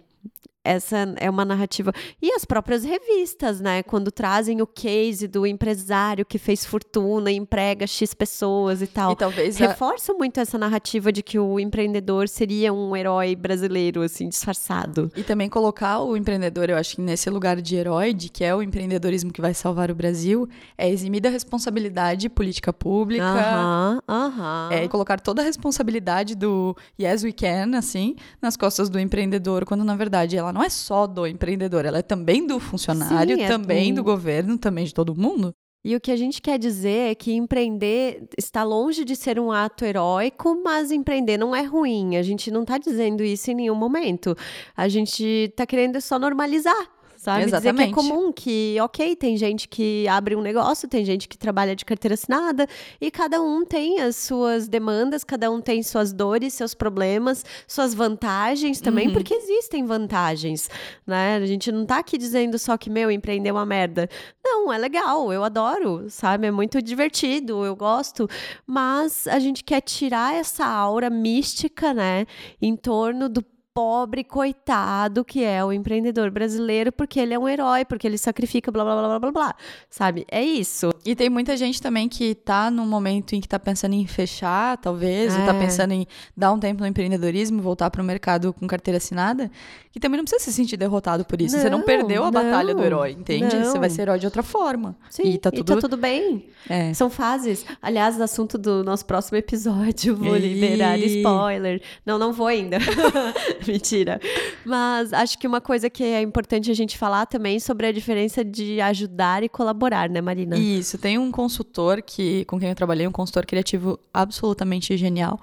essa 0.63 1.13
é 1.17 1.30
uma 1.30 1.43
narrativa. 1.43 1.91
E 2.21 2.32
as 2.34 2.45
próprias 2.45 2.84
revistas, 2.84 3.60
né? 3.60 3.82
Quando 3.82 4.12
trazem 4.12 4.62
o 4.62 4.67
case 4.67 5.28
do 5.28 5.45
empresário 5.45 6.26
que 6.26 6.38
fez 6.38 6.63
fortuna, 6.65 7.32
emprega 7.32 7.88
X 7.88 8.13
pessoas 8.13 8.82
e 8.82 8.88
tal. 8.88 9.13
E 9.13 9.15
talvez. 9.15 9.58
Reforçam 9.58 10.15
a... 10.15 10.17
muito 10.19 10.39
essa 10.39 10.58
narrativa 10.58 11.12
de 11.12 11.24
que 11.24 11.39
o 11.39 11.60
empreendedor 11.60 12.28
seria 12.28 12.71
um 12.71 12.95
herói 12.95 13.36
brasileiro, 13.36 14.02
assim, 14.04 14.30
disfarçado. 14.30 15.12
E 15.15 15.24
também 15.24 15.50
colocar 15.50 16.00
o 16.00 16.15
empreendedor, 16.15 16.69
eu 16.69 16.78
acho 16.78 16.95
que 16.95 17.02
nesse 17.02 17.30
lugar 17.30 17.60
de 17.60 17.76
herói, 17.76 18.13
de 18.13 18.30
que 18.30 18.43
é 18.43 18.54
o 18.54 18.62
empreendedorismo 18.62 19.32
que 19.32 19.41
vai 19.41 19.54
salvar 19.54 19.89
o 19.89 19.95
Brasil, 19.95 20.47
é 20.78 20.89
eximir 20.89 21.21
da 21.21 21.30
responsabilidade 21.30 22.30
política 22.30 22.71
pública. 22.71 23.24
Aham, 23.24 24.02
uh 24.08 24.12
aham. 24.12 24.30
-huh, 24.30 24.69
uh 24.69 24.71
-huh. 24.71 24.84
É 24.84 24.88
colocar 24.88 25.19
toda 25.19 25.41
a 25.41 25.45
responsabilidade 25.45 26.36
do 26.36 26.76
yes 27.00 27.24
we 27.24 27.32
can, 27.32 27.78
assim, 27.78 28.15
nas 28.41 28.56
costas 28.56 28.89
do 28.89 29.00
empreendedor, 29.00 29.65
quando 29.65 29.84
na 29.84 29.95
verdade 29.95 30.38
ela 30.38 30.51
não 30.52 30.64
é 30.64 30.70
só 30.70 31.08
do 31.08 31.26
empreendedor, 31.28 31.86
ela 31.86 32.00
é 32.00 32.02
também 32.02 32.46
do 32.46 32.60
funcionário, 32.60 33.36
Sim, 33.36 33.44
é 33.44 33.48
também 33.48 33.94
do... 33.94 33.98
do 33.98 34.04
governo, 34.04 34.58
também 34.58 34.86
de 34.86 34.94
todo 34.94 35.16
mundo. 35.16 35.54
E 35.84 35.96
o 35.96 36.00
que 36.00 36.12
a 36.12 36.16
gente 36.16 36.42
quer 36.42 36.60
dizer 36.60 37.12
é 37.12 37.16
que 37.16 37.34
empreender 37.34 38.28
está 38.38 38.64
longe 38.64 39.04
de 39.04 39.16
ser 39.16 39.40
um 39.40 39.52
ato 39.52 39.84
heróico, 39.84 40.62
mas 40.64 40.92
empreender 40.92 41.38
não 41.38 41.56
é 41.56 41.64
ruim. 41.64 42.18
A 42.18 42.22
gente 42.22 42.52
não 42.52 42.62
está 42.62 42.78
dizendo 42.78 43.24
isso 43.24 43.50
em 43.50 43.56
nenhum 43.56 43.74
momento. 43.74 44.38
A 44.78 44.88
gente 44.88 45.24
está 45.24 45.66
querendo 45.66 46.00
só 46.00 46.20
normalizar 46.20 47.01
sabe? 47.21 47.43
Exatamente. 47.43 47.77
Dizer 47.77 47.93
que 47.93 47.99
é 47.99 48.10
comum, 48.10 48.31
que, 48.31 48.77
ok, 48.81 49.15
tem 49.15 49.38
gente 49.38 49.67
que 49.67 50.07
abre 50.07 50.36
um 50.36 50.41
negócio, 50.41 50.88
tem 50.88 51.05
gente 51.05 51.27
que 51.27 51.38
trabalha 51.38 51.75
de 51.75 51.86
carteira 51.86 52.15
assinada, 52.15 52.67
e 52.99 53.12
cada 53.12 53.39
um 53.39 53.63
tem 53.63 54.01
as 54.01 54.15
suas 54.15 54.67
demandas, 54.67 55.23
cada 55.23 55.51
um 55.51 55.62
tem 55.62 55.84
suas 55.84 56.12
dores, 56.12 56.55
seus 56.55 56.73
problemas, 56.73 57.45
suas 57.67 57.93
vantagens 57.93 58.81
também, 58.81 59.07
uhum. 59.07 59.13
porque 59.13 59.36
existem 59.36 59.86
vantagens, 59.86 60.67
né? 61.05 61.36
A 61.36 61.45
gente 61.45 61.71
não 61.71 61.86
tá 61.86 61.99
aqui 61.99 62.17
dizendo 62.17 62.57
só 62.57 62.75
que, 62.75 62.89
meu, 62.89 63.12
empreender 63.12 63.49
é 63.49 63.53
uma 63.53 63.67
merda. 63.67 64.10
Não, 64.43 64.73
é 64.73 64.77
legal, 64.79 65.31
eu 65.31 65.43
adoro, 65.43 66.10
sabe? 66.10 66.47
É 66.47 66.51
muito 66.51 66.81
divertido, 66.81 67.63
eu 67.63 67.75
gosto, 67.75 68.27
mas 68.65 69.27
a 69.27 69.38
gente 69.38 69.63
quer 69.63 69.81
tirar 69.81 70.34
essa 70.34 70.65
aura 70.65 71.07
mística, 71.07 71.93
né, 71.93 72.25
em 72.60 72.75
torno 72.75 73.29
do 73.29 73.43
pobre 73.73 74.23
coitado 74.23 75.23
que 75.23 75.43
é 75.43 75.63
o 75.63 75.71
empreendedor 75.71 76.29
brasileiro, 76.29 76.91
porque 76.91 77.19
ele 77.19 77.34
é 77.34 77.39
um 77.39 77.47
herói, 77.47 77.86
porque 77.86 78.05
ele 78.05 78.17
sacrifica, 78.17 78.71
blá 78.71 78.84
blá 78.84 78.95
blá 78.95 79.07
blá 79.07 79.19
blá 79.19 79.31
blá. 79.31 79.55
Sabe? 79.89 80.25
É 80.29 80.43
isso. 80.43 80.91
E 81.05 81.15
tem 81.15 81.29
muita 81.29 81.55
gente 81.55 81.81
também 81.81 82.07
que 82.07 82.36
tá 82.36 82.69
num 82.69 82.86
momento 82.86 83.34
em 83.34 83.41
que 83.41 83.47
tá 83.47 83.57
pensando 83.57 83.93
em 83.93 84.05
fechar, 84.05 84.77
talvez, 84.77 85.34
é. 85.34 85.39
ou 85.39 85.45
tá 85.45 85.53
pensando 85.53 85.93
em 85.93 86.05
dar 86.36 86.51
um 86.51 86.60
tempo 86.60 86.81
no 86.81 86.88
empreendedorismo, 86.88 87.62
voltar 87.62 87.89
para 87.89 88.01
o 88.01 88.05
mercado 88.05 88.53
com 88.53 88.67
carteira 88.67 88.97
assinada, 88.97 89.49
que 89.91 89.99
também 89.99 90.17
não 90.17 90.25
precisa 90.25 90.43
se 90.43 90.53
sentir 90.53 90.77
derrotado 90.77 91.25
por 91.25 91.41
isso. 91.41 91.55
Não, 91.55 91.62
Você 91.62 91.69
não 91.69 91.81
perdeu 91.81 92.23
a 92.23 92.31
não, 92.31 92.31
batalha 92.31 92.75
do 92.75 92.84
herói, 92.84 93.12
entende? 93.12 93.55
Não. 93.55 93.65
Você 93.65 93.79
vai 93.79 93.89
ser 93.89 94.03
herói 94.03 94.19
de 94.19 94.25
outra 94.25 94.43
forma. 94.43 94.95
Sim, 95.10 95.23
e 95.23 95.38
tá 95.38 95.49
tudo, 95.49 95.71
e 95.71 95.75
tá 95.75 95.81
tudo 95.81 95.97
bem. 95.97 96.47
É. 96.69 96.93
São 96.93 97.10
fases. 97.10 97.65
Aliás, 97.81 98.19
assunto 98.21 98.57
do 98.57 98.84
nosso 98.84 99.05
próximo 99.05 99.38
episódio, 99.38 100.15
vou 100.15 100.38
e... 100.38 100.39
liberar 100.39 100.97
spoiler. 100.99 101.81
Não, 102.05 102.17
não 102.17 102.31
vou 102.31 102.47
ainda. 102.47 102.77
Mentira. 103.67 104.19
Mas 104.65 105.13
acho 105.13 105.38
que 105.38 105.47
uma 105.47 105.62
coisa 105.62 105.89
que 105.89 106.04
é 106.04 106.21
importante 106.21 106.71
a 106.71 106.74
gente 106.74 106.97
falar 106.97 107.26
também 107.26 107.60
sobre 107.60 107.88
a 107.88 107.91
diferença 107.91 108.43
de 108.43 108.82
ajudar 108.82 109.43
e 109.43 109.50
colaborar, 109.50 110.10
né, 110.10 110.21
Marina? 110.21 110.58
Isso. 110.58 110.97
Tem 110.97 111.17
um 111.17 111.32
consultor 111.32 112.02
que, 112.02 112.45
com 112.45 112.60
quem 112.60 112.69
eu 112.69 112.76
trabalhei, 112.76 113.08
um 113.08 113.12
consultor 113.12 113.45
criativo 113.45 114.00
absolutamente 114.13 114.95
genial, 114.97 115.39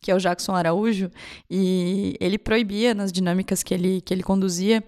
que 0.00 0.10
é 0.10 0.14
o 0.14 0.18
Jackson 0.18 0.54
Araújo, 0.54 1.10
e 1.50 2.16
ele 2.20 2.38
proibia 2.38 2.94
nas 2.94 3.12
dinâmicas 3.12 3.62
que 3.62 3.74
ele, 3.74 4.00
que 4.00 4.12
ele 4.12 4.22
conduzia 4.22 4.82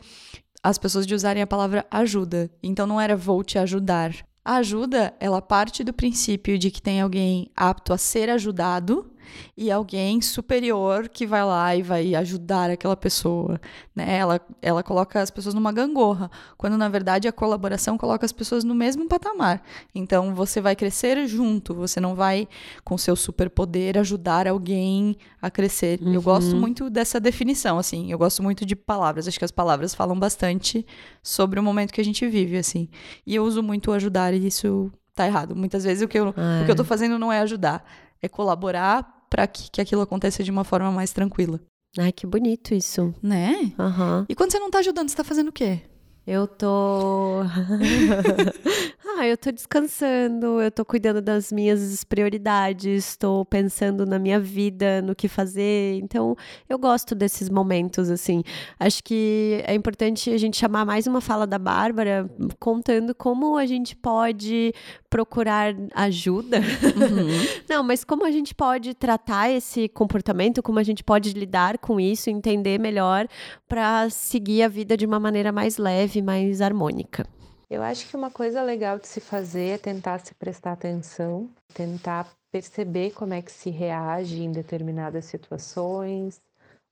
as 0.63 0.79
pessoas 0.79 1.07
de 1.07 1.15
usarem 1.15 1.43
a 1.43 1.47
palavra 1.47 1.87
ajuda. 1.91 2.51
Então 2.63 2.87
não 2.87 3.01
era 3.01 3.17
vou 3.17 3.45
te 3.45 3.59
ajudar. 3.59 4.15
A 4.45 4.57
ajuda, 4.57 5.15
ela 5.19 5.41
parte 5.41 5.83
do 5.83 5.93
princípio 5.93 6.59
de 6.59 6.71
que 6.71 6.81
tem 6.81 7.01
alguém 7.01 7.51
apto 7.57 7.93
a 7.93 7.99
ser 7.99 8.29
ajudado 8.29 9.11
e 9.57 9.71
alguém 9.71 10.21
superior 10.21 11.09
que 11.09 11.27
vai 11.27 11.45
lá 11.45 11.75
e 11.77 11.83
vai 11.83 12.15
ajudar 12.15 12.71
aquela 12.71 12.97
pessoa, 12.97 13.61
né? 13.95 14.17
Ela, 14.17 14.41
ela 14.61 14.83
coloca 14.83 15.21
as 15.21 15.31
pessoas 15.31 15.55
numa 15.55 15.73
gangorra, 15.73 16.31
quando 16.57 16.77
na 16.77 16.89
verdade 16.89 17.29
a 17.29 17.33
colaboração 17.33 17.97
coloca 17.99 18.25
as 18.25 18.33
pessoas 18.33 18.65
no 18.65 18.75
mesmo 18.75 19.09
patamar. 19.09 19.63
Então 19.95 20.35
você 20.35 20.61
vai 20.61 20.77
crescer 20.77 21.27
junto, 21.27 21.75
você 21.75 22.01
não 22.01 22.15
vai 22.15 22.49
com 22.85 22.97
seu 22.99 23.17
superpoder 23.17 23.99
ajudar 23.99 24.47
alguém 24.47 25.17
a 25.41 25.51
crescer. 25.51 26.01
Uhum. 26.01 26.15
Eu 26.15 26.23
gosto 26.23 26.57
muito 26.57 26.89
dessa 26.89 27.21
definição, 27.21 27.79
assim. 27.79 28.11
Eu 28.11 28.19
gosto 28.19 28.43
muito 28.43 28.65
de 28.65 28.75
palavras. 28.75 29.29
Acho 29.29 29.39
que 29.39 29.45
as 29.45 29.51
palavras 29.51 29.95
falam 29.95 30.19
bastante 30.19 30.87
sobre 31.23 31.61
o 31.61 31.63
momento 31.63 31.93
que 31.93 32.01
a 32.01 32.05
gente 32.05 32.27
vive, 32.27 32.57
assim. 32.57 32.89
E 33.27 33.35
eu 33.35 33.45
uso 33.45 33.63
muito 33.63 33.93
ajudar 33.93 34.33
e 34.33 34.47
isso 34.47 34.91
tá 35.15 35.27
errado. 35.27 35.55
Muitas 35.55 35.85
vezes 35.85 36.03
o 36.03 36.09
que 36.09 36.19
eu, 36.19 36.29
é. 36.29 36.63
o 36.63 36.65
que 36.65 36.71
eu 36.71 36.77
tô 36.77 36.83
é. 36.83 36.87
fazendo 36.87 37.19
não 37.19 37.33
é 37.33 37.41
ajudar, 37.41 37.85
é 38.21 38.29
colaborar 38.29 39.14
para 39.35 39.49
que, 39.49 39.69
que 39.69 39.81
aquilo 39.81 40.01
aconteça 40.01 40.45
de 40.45 40.51
uma 40.53 40.63
forma 40.63 40.93
mais 40.93 41.13
tranquila. 41.13 41.59
Ai, 41.99 42.13
que 42.13 42.25
bonito 42.25 42.73
isso. 42.73 43.13
Né? 43.21 43.73
Uhum. 43.77 44.25
E 44.29 44.35
quando 44.37 44.53
você 44.53 44.61
não 44.61 44.71
tá 44.71 44.79
ajudando, 44.79 45.09
você 45.09 45.17
tá 45.17 45.25
fazendo 45.25 45.49
o 45.49 45.53
quê? 45.53 45.81
Eu 46.27 46.47
tô. 46.47 47.43
ah, 49.19 49.27
eu 49.27 49.37
tô 49.37 49.53
descansando, 49.53 50.59
eu 50.59 50.71
tô 50.71 50.83
cuidando 50.83 51.21
das 51.21 51.53
minhas 51.53 52.03
prioridades, 52.03 53.11
estou 53.11 53.45
pensando 53.45 54.07
na 54.07 54.19
minha 54.19 54.41
vida, 54.41 55.03
no 55.03 55.15
que 55.15 55.29
fazer. 55.29 55.99
Então, 56.03 56.35
eu 56.67 56.79
gosto 56.79 57.15
desses 57.15 57.51
momentos, 57.51 58.11
assim. 58.11 58.43
Acho 58.81 59.05
que 59.05 59.63
é 59.67 59.75
importante 59.75 60.31
a 60.31 60.39
gente 60.39 60.57
chamar 60.57 60.87
mais 60.87 61.07
uma 61.07 61.21
fala 61.21 61.47
da 61.47 61.59
Bárbara, 61.59 62.27
contando 62.59 63.15
como 63.15 63.59
a 63.59 63.67
gente 63.67 63.95
pode 63.95 64.73
procurar 65.15 65.77
ajuda. 65.95 66.59
Uhum. 66.59 67.47
Não, 67.69 67.85
mas 67.85 68.03
como 68.03 68.27
a 68.27 68.33
gente 68.33 68.53
pode 68.53 68.95
tratar 68.95 69.49
esse 69.49 69.89
comportamento, 69.89 70.61
como 70.63 70.79
a 70.81 70.83
gente 70.83 71.05
pode 71.05 71.33
lidar 71.35 71.79
com 71.79 72.01
isso, 72.01 72.31
entender 72.31 72.81
melhor 72.81 73.29
para 73.69 74.11
seguir 74.11 74.63
a 74.63 74.69
vida 74.69 74.97
de 74.97 75.07
uma 75.07 75.21
maneira 75.21 75.53
mais 75.53 75.79
leve, 75.79 76.14
mais 76.23 76.61
harmônica. 76.61 77.27
Eu 77.71 77.83
acho 77.83 78.09
que 78.09 78.17
uma 78.17 78.31
coisa 78.31 78.63
legal 78.63 78.99
de 78.99 79.09
se 79.09 79.21
fazer 79.21 79.75
é 79.75 79.79
tentar 79.79 80.21
se 80.21 80.35
prestar 80.35 80.73
atenção, 80.73 81.51
tentar 81.73 82.31
perceber 82.51 83.13
como 83.13 83.35
é 83.35 83.43
que 83.43 83.51
se 83.51 83.71
reage 83.71 84.43
em 84.43 84.53
determinadas 84.53 85.25
situações, 85.25 86.41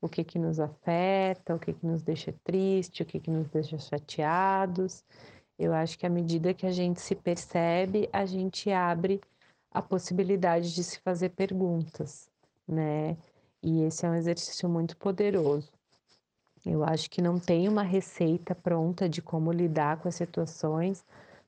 o 0.01 0.09
que 0.09 0.25
que 0.25 0.39
nos 0.39 0.59
afeta, 0.59 1.55
o 1.55 1.59
que 1.59 1.73
que 1.73 1.87
nos 1.87 2.03
deixa 2.03 2.35
triste, 2.43 3.03
o 3.03 3.07
que 3.07 3.21
que 3.21 3.31
nos 3.31 3.49
deixa 3.49 3.79
chateados 3.79 5.05
eu 5.59 5.73
acho 5.73 5.99
que 5.99 6.07
à 6.07 6.11
medida 6.11 6.53
que 6.53 6.67
a 6.67 6.73
gente 6.73 7.01
se 7.01 7.15
percebe, 7.15 8.09
a 8.13 8.27
gente 8.27 8.71
abre 8.71 9.21
a 9.71 9.81
possibilidade 9.81 10.75
de 10.75 10.83
se 10.83 10.99
fazer 10.99 11.31
perguntas, 11.31 12.29
né? 12.67 13.17
E 13.63 13.83
esse 13.83 14.05
é 14.05 14.11
um 14.11 14.15
exercício 14.15 14.69
muito 14.69 14.97
poderoso. 14.97 15.71
Eu 16.65 16.85
acho 16.85 17.11
que 17.11 17.21
não 17.21 17.39
tem 17.39 17.69
uma 17.69 17.83
receita 17.83 18.55
pronta 18.55 19.09
de 19.09 19.21
como 19.21 19.51
lidar 19.53 19.99
com 20.01 20.09
as 20.09 20.15
situações, 20.15 21.05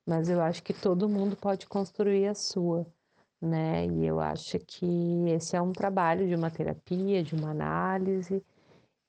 mas 0.06 0.28
eu 0.28 0.40
acho 0.40 0.62
que 0.62 0.74
todo 0.74 1.08
mundo 1.08 1.36
pode 1.36 1.66
construir 1.66 2.26
a 2.26 2.34
sua, 2.34 2.86
né? 3.40 3.86
E 3.86 4.06
eu 4.06 4.20
acho 4.20 4.58
que 4.60 4.86
esse 5.28 5.56
é 5.56 5.62
um 5.62 5.72
trabalho 5.72 6.26
de 6.28 6.34
uma 6.34 6.50
terapia, 6.50 7.22
de 7.22 7.34
uma 7.34 7.50
análise 7.50 8.44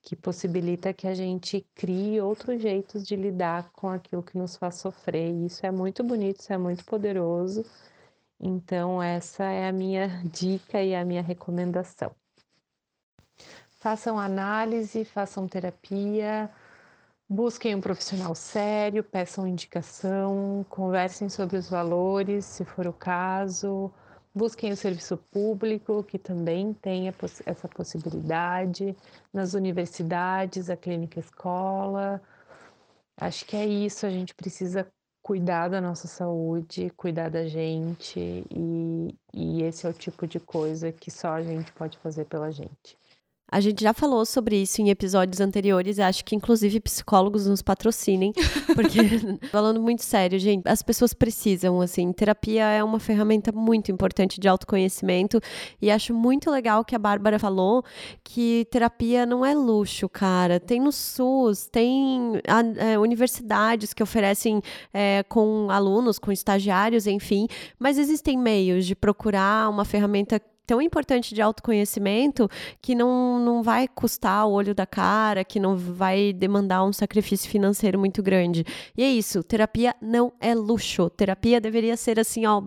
que 0.01 0.15
possibilita 0.15 0.93
que 0.93 1.07
a 1.07 1.15
gente 1.15 1.65
crie 1.75 2.21
outros 2.21 2.61
jeitos 2.61 3.05
de 3.07 3.15
lidar 3.15 3.71
com 3.73 3.89
aquilo 3.89 4.23
que 4.23 4.37
nos 4.37 4.55
faz 4.55 4.75
sofrer. 4.75 5.31
E 5.33 5.47
isso 5.47 5.65
é 5.65 5.71
muito 5.71 6.03
bonito, 6.03 6.41
isso 6.41 6.53
é 6.53 6.57
muito 6.57 6.85
poderoso. 6.85 7.65
Então, 8.39 9.01
essa 9.01 9.45
é 9.45 9.67
a 9.67 9.71
minha 9.73 10.07
dica 10.25 10.83
e 10.83 10.95
a 10.95 11.05
minha 11.05 11.23
recomendação. 11.23 12.15
Façam 13.85 14.19
análise, 14.19 15.05
façam 15.05 15.47
terapia, 15.47 16.49
busquem 17.29 17.75
um 17.75 17.79
profissional 17.79 18.33
sério, 18.33 19.03
peçam 19.03 19.47
indicação, 19.47 20.65
conversem 20.67 21.29
sobre 21.29 21.55
os 21.55 21.69
valores, 21.69 22.45
se 22.45 22.65
for 22.65 22.87
o 22.87 22.93
caso 22.93 23.93
Busquem 24.33 24.71
o 24.71 24.75
serviço 24.75 25.15
público, 25.31 26.03
que 26.03 26.17
também 26.17 26.73
tem 26.73 27.13
essa 27.45 27.69
possibilidade, 27.69 28.97
nas 29.31 29.53
universidades, 29.53 30.67
a 30.69 30.75
clínica 30.75 31.19
escola. 31.19 32.19
Acho 33.15 33.45
que 33.45 33.55
é 33.55 33.65
isso, 33.65 34.05
a 34.05 34.09
gente 34.09 34.33
precisa 34.33 34.85
cuidar 35.21 35.69
da 35.69 35.79
nossa 35.79 36.07
saúde, 36.07 36.91
cuidar 36.97 37.29
da 37.29 37.47
gente, 37.47 38.19
e, 38.49 39.15
e 39.31 39.61
esse 39.61 39.85
é 39.85 39.89
o 39.89 39.93
tipo 39.93 40.25
de 40.27 40.39
coisa 40.39 40.91
que 40.91 41.11
só 41.11 41.29
a 41.29 41.43
gente 41.43 41.71
pode 41.71 41.97
fazer 41.99 42.25
pela 42.25 42.51
gente. 42.51 42.97
A 43.51 43.59
gente 43.59 43.83
já 43.83 43.93
falou 43.93 44.25
sobre 44.25 44.59
isso 44.59 44.81
em 44.81 44.89
episódios 44.89 45.39
anteriores, 45.39 45.99
acho 45.99 46.25
que 46.25 46.35
inclusive 46.35 46.79
psicólogos 46.79 47.45
nos 47.45 47.61
patrocinem, 47.61 48.33
porque 48.75 48.99
falando 49.51 49.79
muito 49.79 50.03
sério, 50.03 50.39
gente, 50.39 50.67
as 50.67 50.81
pessoas 50.81 51.13
precisam, 51.13 51.79
assim, 51.79 52.11
terapia 52.11 52.65
é 52.65 52.83
uma 52.83 52.99
ferramenta 52.99 53.51
muito 53.51 53.91
importante 53.91 54.39
de 54.39 54.47
autoconhecimento 54.47 55.39
e 55.79 55.91
acho 55.91 56.11
muito 56.11 56.49
legal 56.49 56.83
que 56.83 56.95
a 56.95 56.99
Bárbara 56.99 57.37
falou 57.37 57.83
que 58.23 58.67
terapia 58.71 59.27
não 59.27 59.45
é 59.45 59.53
luxo, 59.53 60.09
cara. 60.09 60.59
Tem 60.59 60.79
no 60.81 60.91
SUS, 60.91 61.67
tem 61.67 62.41
é, 62.77 62.97
universidades 62.97 63.93
que 63.93 64.01
oferecem 64.01 64.59
é, 64.91 65.23
com 65.29 65.69
alunos, 65.69 66.17
com 66.17 66.31
estagiários, 66.31 67.05
enfim, 67.05 67.47
mas 67.77 67.99
existem 67.99 68.37
meios 68.37 68.87
de 68.87 68.95
procurar 68.95 69.69
uma 69.69 69.85
ferramenta 69.85 70.41
tão 70.65 70.81
importante 70.81 71.33
de 71.33 71.41
autoconhecimento 71.41 72.49
que 72.81 72.95
não, 72.95 73.39
não 73.39 73.63
vai 73.63 73.87
custar 73.87 74.47
o 74.47 74.51
olho 74.51 74.73
da 74.73 74.85
cara, 74.85 75.43
que 75.43 75.59
não 75.59 75.75
vai 75.75 76.33
demandar 76.33 76.83
um 76.83 76.93
sacrifício 76.93 77.49
financeiro 77.49 77.99
muito 77.99 78.21
grande. 78.23 78.65
E 78.97 79.03
é 79.03 79.09
isso, 79.09 79.43
terapia 79.43 79.95
não 80.01 80.33
é 80.39 80.53
luxo. 80.53 81.09
Terapia 81.09 81.61
deveria 81.61 81.95
ser 81.97 82.19
assim, 82.19 82.45
ó, 82.45 82.59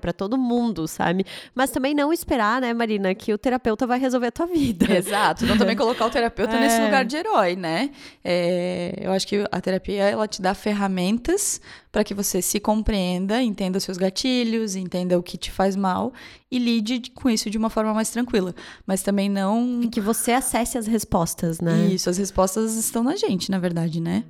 para 0.00 0.12
todo 0.12 0.36
mundo, 0.38 0.86
sabe? 0.86 1.24
Mas 1.54 1.70
também 1.70 1.94
não 1.94 2.12
esperar, 2.12 2.60
né, 2.60 2.72
Marina, 2.72 3.14
que 3.14 3.32
o 3.32 3.38
terapeuta 3.38 3.86
vai 3.86 3.98
resolver 3.98 4.28
a 4.28 4.32
tua 4.32 4.46
vida. 4.46 4.86
Exato, 4.94 5.46
não 5.46 5.56
também 5.56 5.76
colocar 5.76 6.06
o 6.06 6.10
terapeuta 6.10 6.56
é. 6.56 6.60
nesse 6.60 6.80
lugar 6.80 7.04
de 7.04 7.16
herói, 7.16 7.56
né? 7.56 7.90
É, 8.24 8.94
eu 9.00 9.12
acho 9.12 9.26
que 9.26 9.44
a 9.50 9.60
terapia 9.60 10.04
ela 10.04 10.26
te 10.26 10.40
dá 10.40 10.54
ferramentas 10.54 11.60
para 11.90 12.02
que 12.02 12.14
você 12.14 12.40
se 12.40 12.58
compreenda, 12.58 13.42
entenda 13.42 13.76
os 13.76 13.84
seus 13.84 13.98
gatilhos, 13.98 14.74
entenda 14.76 15.18
o 15.18 15.22
que 15.22 15.36
te 15.36 15.50
faz 15.50 15.76
mal 15.76 16.12
e 16.50 16.58
lide 16.58 17.10
com 17.14 17.28
isso 17.28 17.50
de 17.50 17.58
uma 17.58 17.68
forma 17.68 17.92
mais 17.92 18.10
tranquila. 18.10 18.54
Mas 18.86 19.02
também 19.02 19.28
não. 19.28 19.82
E 19.82 19.88
que 19.88 20.00
você 20.00 20.32
acesse 20.32 20.78
as 20.78 20.86
respostas, 20.86 21.60
né? 21.60 21.88
Isso, 21.92 22.08
as 22.08 22.16
respostas 22.16 22.74
estão 22.76 23.02
na 23.02 23.16
gente, 23.16 23.50
na 23.50 23.58
verdade, 23.58 24.00
né? 24.00 24.24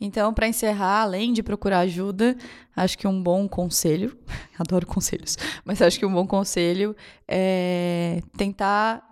Então, 0.00 0.32
para 0.32 0.48
encerrar, 0.48 1.02
além 1.02 1.32
de 1.32 1.42
procurar 1.42 1.80
ajuda, 1.80 2.36
acho 2.74 2.98
que 2.98 3.06
um 3.06 3.22
bom 3.22 3.48
conselho, 3.48 4.16
adoro 4.58 4.86
conselhos, 4.86 5.36
mas 5.64 5.80
acho 5.82 5.98
que 5.98 6.06
um 6.06 6.12
bom 6.12 6.26
conselho 6.26 6.94
é 7.26 8.20
tentar 8.36 9.02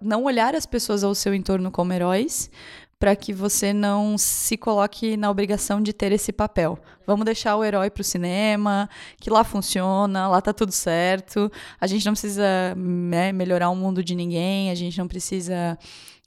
não 0.00 0.24
olhar 0.24 0.54
as 0.54 0.66
pessoas 0.66 1.02
ao 1.02 1.14
seu 1.14 1.34
entorno 1.34 1.70
como 1.70 1.92
heróis, 1.92 2.50
para 3.02 3.16
que 3.16 3.32
você 3.32 3.72
não 3.72 4.16
se 4.16 4.56
coloque 4.56 5.16
na 5.16 5.28
obrigação 5.28 5.82
de 5.82 5.92
ter 5.92 6.12
esse 6.12 6.32
papel. 6.32 6.78
Vamos 7.04 7.24
deixar 7.24 7.56
o 7.56 7.64
herói 7.64 7.90
para 7.90 8.00
o 8.00 8.04
cinema, 8.04 8.88
que 9.20 9.28
lá 9.28 9.42
funciona, 9.42 10.28
lá 10.28 10.40
tá 10.40 10.52
tudo 10.52 10.70
certo. 10.70 11.50
A 11.80 11.88
gente 11.88 12.06
não 12.06 12.12
precisa 12.12 12.76
né, 12.76 13.32
melhorar 13.32 13.70
o 13.70 13.74
mundo 13.74 14.04
de 14.04 14.14
ninguém, 14.14 14.70
a 14.70 14.76
gente 14.76 14.96
não 14.98 15.08
precisa 15.08 15.76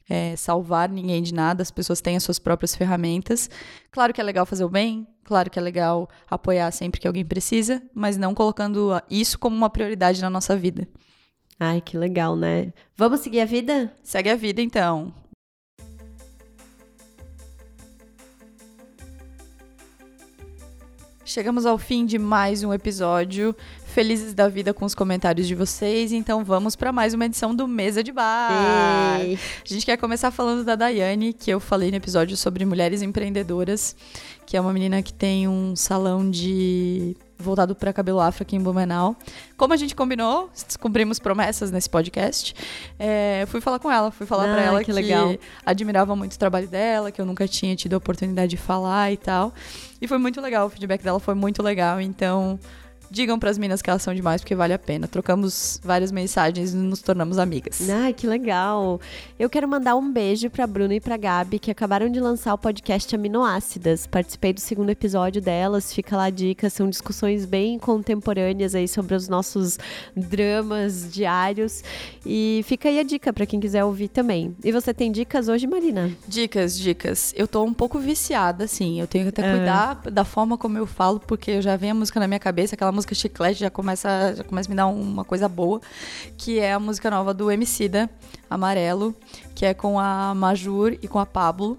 é, 0.08 0.36
salvar 0.36 0.88
ninguém 0.88 1.22
de 1.22 1.34
nada, 1.34 1.62
as 1.62 1.70
pessoas 1.70 2.00
têm 2.00 2.16
as 2.16 2.22
suas 2.22 2.38
próprias 2.38 2.74
ferramentas. 2.74 3.50
Claro 3.90 4.12
que 4.12 4.20
é 4.20 4.24
legal 4.24 4.46
fazer 4.46 4.64
o 4.64 4.68
bem, 4.68 5.06
claro 5.24 5.50
que 5.50 5.58
é 5.58 5.62
legal 5.62 6.08
apoiar 6.30 6.70
sempre 6.70 7.00
que 7.00 7.06
alguém 7.06 7.24
precisa, 7.24 7.82
mas 7.94 8.16
não 8.16 8.34
colocando 8.34 8.90
isso 9.10 9.38
como 9.38 9.56
uma 9.56 9.70
prioridade 9.70 10.20
na 10.20 10.30
nossa 10.30 10.56
vida. 10.56 10.86
Ai, 11.58 11.80
que 11.80 11.96
legal, 11.96 12.36
né? 12.36 12.72
Vamos 12.96 13.20
seguir 13.20 13.40
a 13.40 13.46
vida? 13.46 13.92
Segue 14.02 14.28
a 14.30 14.36
vida 14.36 14.60
então. 14.60 15.12
Chegamos 21.24 21.66
ao 21.66 21.76
fim 21.76 22.06
de 22.06 22.18
mais 22.18 22.62
um 22.62 22.72
episódio. 22.72 23.54
Felizes 23.96 24.34
da 24.34 24.46
vida 24.46 24.74
com 24.74 24.84
os 24.84 24.94
comentários 24.94 25.48
de 25.48 25.54
vocês. 25.54 26.12
Então 26.12 26.44
vamos 26.44 26.76
para 26.76 26.92
mais 26.92 27.14
uma 27.14 27.24
edição 27.24 27.54
do 27.54 27.66
Mesa 27.66 28.04
de 28.04 28.12
Bar. 28.12 29.22
Ei. 29.22 29.38
A 29.64 29.66
gente 29.72 29.86
quer 29.86 29.96
começar 29.96 30.30
falando 30.30 30.62
da 30.66 30.76
Daiane, 30.76 31.32
que 31.32 31.50
eu 31.50 31.58
falei 31.58 31.90
no 31.90 31.96
episódio 31.96 32.36
sobre 32.36 32.62
mulheres 32.66 33.00
empreendedoras, 33.00 33.96
que 34.44 34.54
é 34.54 34.60
uma 34.60 34.70
menina 34.70 35.00
que 35.02 35.14
tem 35.14 35.48
um 35.48 35.74
salão 35.74 36.30
de 36.30 37.16
voltado 37.38 37.74
para 37.74 37.90
cabelo 37.90 38.20
afro 38.20 38.42
aqui 38.42 38.54
em 38.54 38.60
Blumenau. 38.60 39.16
Como 39.56 39.72
a 39.72 39.76
gente 39.78 39.94
combinou, 39.94 40.50
descobrimos 40.66 41.18
promessas 41.18 41.70
nesse 41.70 41.88
podcast. 41.88 42.54
É, 42.98 43.44
fui 43.48 43.62
falar 43.62 43.78
com 43.78 43.90
ela, 43.90 44.10
fui 44.10 44.26
falar 44.26 44.50
ah, 44.50 44.52
para 44.52 44.62
ela 44.62 44.78
que, 44.80 44.84
que 44.84 44.92
legal. 44.92 45.34
admirava 45.64 46.14
muito 46.14 46.34
o 46.34 46.38
trabalho 46.38 46.68
dela, 46.68 47.10
que 47.10 47.18
eu 47.18 47.24
nunca 47.24 47.48
tinha 47.48 47.74
tido 47.74 47.94
a 47.94 47.96
oportunidade 47.96 48.50
de 48.50 48.56
falar 48.58 49.10
e 49.10 49.16
tal. 49.16 49.54
E 50.02 50.06
foi 50.06 50.18
muito 50.18 50.38
legal, 50.38 50.66
o 50.66 50.68
feedback 50.68 51.02
dela 51.02 51.18
foi 51.18 51.34
muito 51.34 51.62
legal, 51.62 51.98
então 51.98 52.60
digam 53.10 53.38
para 53.38 53.50
as 53.50 53.58
meninas 53.58 53.82
que 53.82 53.90
elas 53.90 54.02
são 54.02 54.14
demais, 54.14 54.40
porque 54.40 54.54
vale 54.54 54.72
a 54.72 54.78
pena. 54.78 55.06
Trocamos 55.06 55.80
várias 55.82 56.10
mensagens 56.12 56.72
e 56.72 56.76
nos 56.76 57.02
tornamos 57.02 57.38
amigas. 57.38 57.88
Ai, 57.88 58.12
que 58.12 58.26
legal. 58.26 59.00
Eu 59.38 59.48
quero 59.48 59.68
mandar 59.68 59.96
um 59.96 60.12
beijo 60.12 60.50
para 60.50 60.66
Bruna 60.66 60.94
e 60.94 61.00
para 61.00 61.16
Gabi, 61.16 61.58
que 61.58 61.70
acabaram 61.70 62.08
de 62.08 62.20
lançar 62.20 62.54
o 62.54 62.58
podcast 62.58 63.14
Aminoácidas. 63.14 64.06
Participei 64.06 64.52
do 64.52 64.60
segundo 64.60 64.90
episódio 64.90 65.40
delas, 65.40 65.92
fica 65.92 66.16
lá 66.16 66.24
a 66.24 66.30
dica, 66.30 66.68
são 66.70 66.88
discussões 66.88 67.44
bem 67.44 67.78
contemporâneas 67.78 68.74
aí 68.74 68.88
sobre 68.88 69.14
os 69.14 69.28
nossos 69.28 69.78
dramas 70.14 71.12
diários. 71.12 71.82
E 72.24 72.62
fica 72.64 72.88
aí 72.88 72.98
a 72.98 73.02
dica 73.02 73.32
para 73.32 73.46
quem 73.46 73.60
quiser 73.60 73.84
ouvir 73.84 74.08
também. 74.08 74.56
E 74.64 74.72
você 74.72 74.92
tem 74.92 75.12
dicas 75.12 75.48
hoje, 75.48 75.66
Marina? 75.66 76.10
Dicas, 76.26 76.78
dicas. 76.78 77.32
Eu 77.36 77.46
tô 77.46 77.62
um 77.62 77.74
pouco 77.74 77.98
viciada, 77.98 78.64
assim. 78.64 79.00
Eu 79.00 79.06
tenho 79.06 79.24
que 79.24 79.40
até 79.40 79.50
cuidar 79.50 79.94
da 80.10 80.24
forma 80.24 80.58
como 80.58 80.78
eu 80.78 80.86
falo, 80.86 81.20
porque 81.20 81.52
eu 81.52 81.62
já 81.62 81.76
venho 81.76 81.92
a 81.92 81.94
música 81.94 82.18
na 82.20 82.26
minha 82.26 82.40
cabeça, 82.40 82.74
aquela 82.74 82.92
música 82.96 83.14
chiclete 83.14 83.60
já 83.60 83.70
começa, 83.70 84.34
já 84.34 84.42
começa 84.42 84.68
a 84.68 84.70
me 84.70 84.76
dar 84.76 84.86
uma 84.86 85.24
coisa 85.24 85.48
boa, 85.48 85.80
que 86.36 86.58
é 86.58 86.72
a 86.72 86.80
música 86.80 87.10
nova 87.10 87.32
do 87.32 87.50
Emicida, 87.50 88.10
Amarelo, 88.50 89.14
que 89.54 89.64
é 89.64 89.74
com 89.74 90.00
a 90.00 90.34
Majur 90.34 90.96
e 91.00 91.06
com 91.06 91.18
a 91.18 91.26
Pablo. 91.26 91.78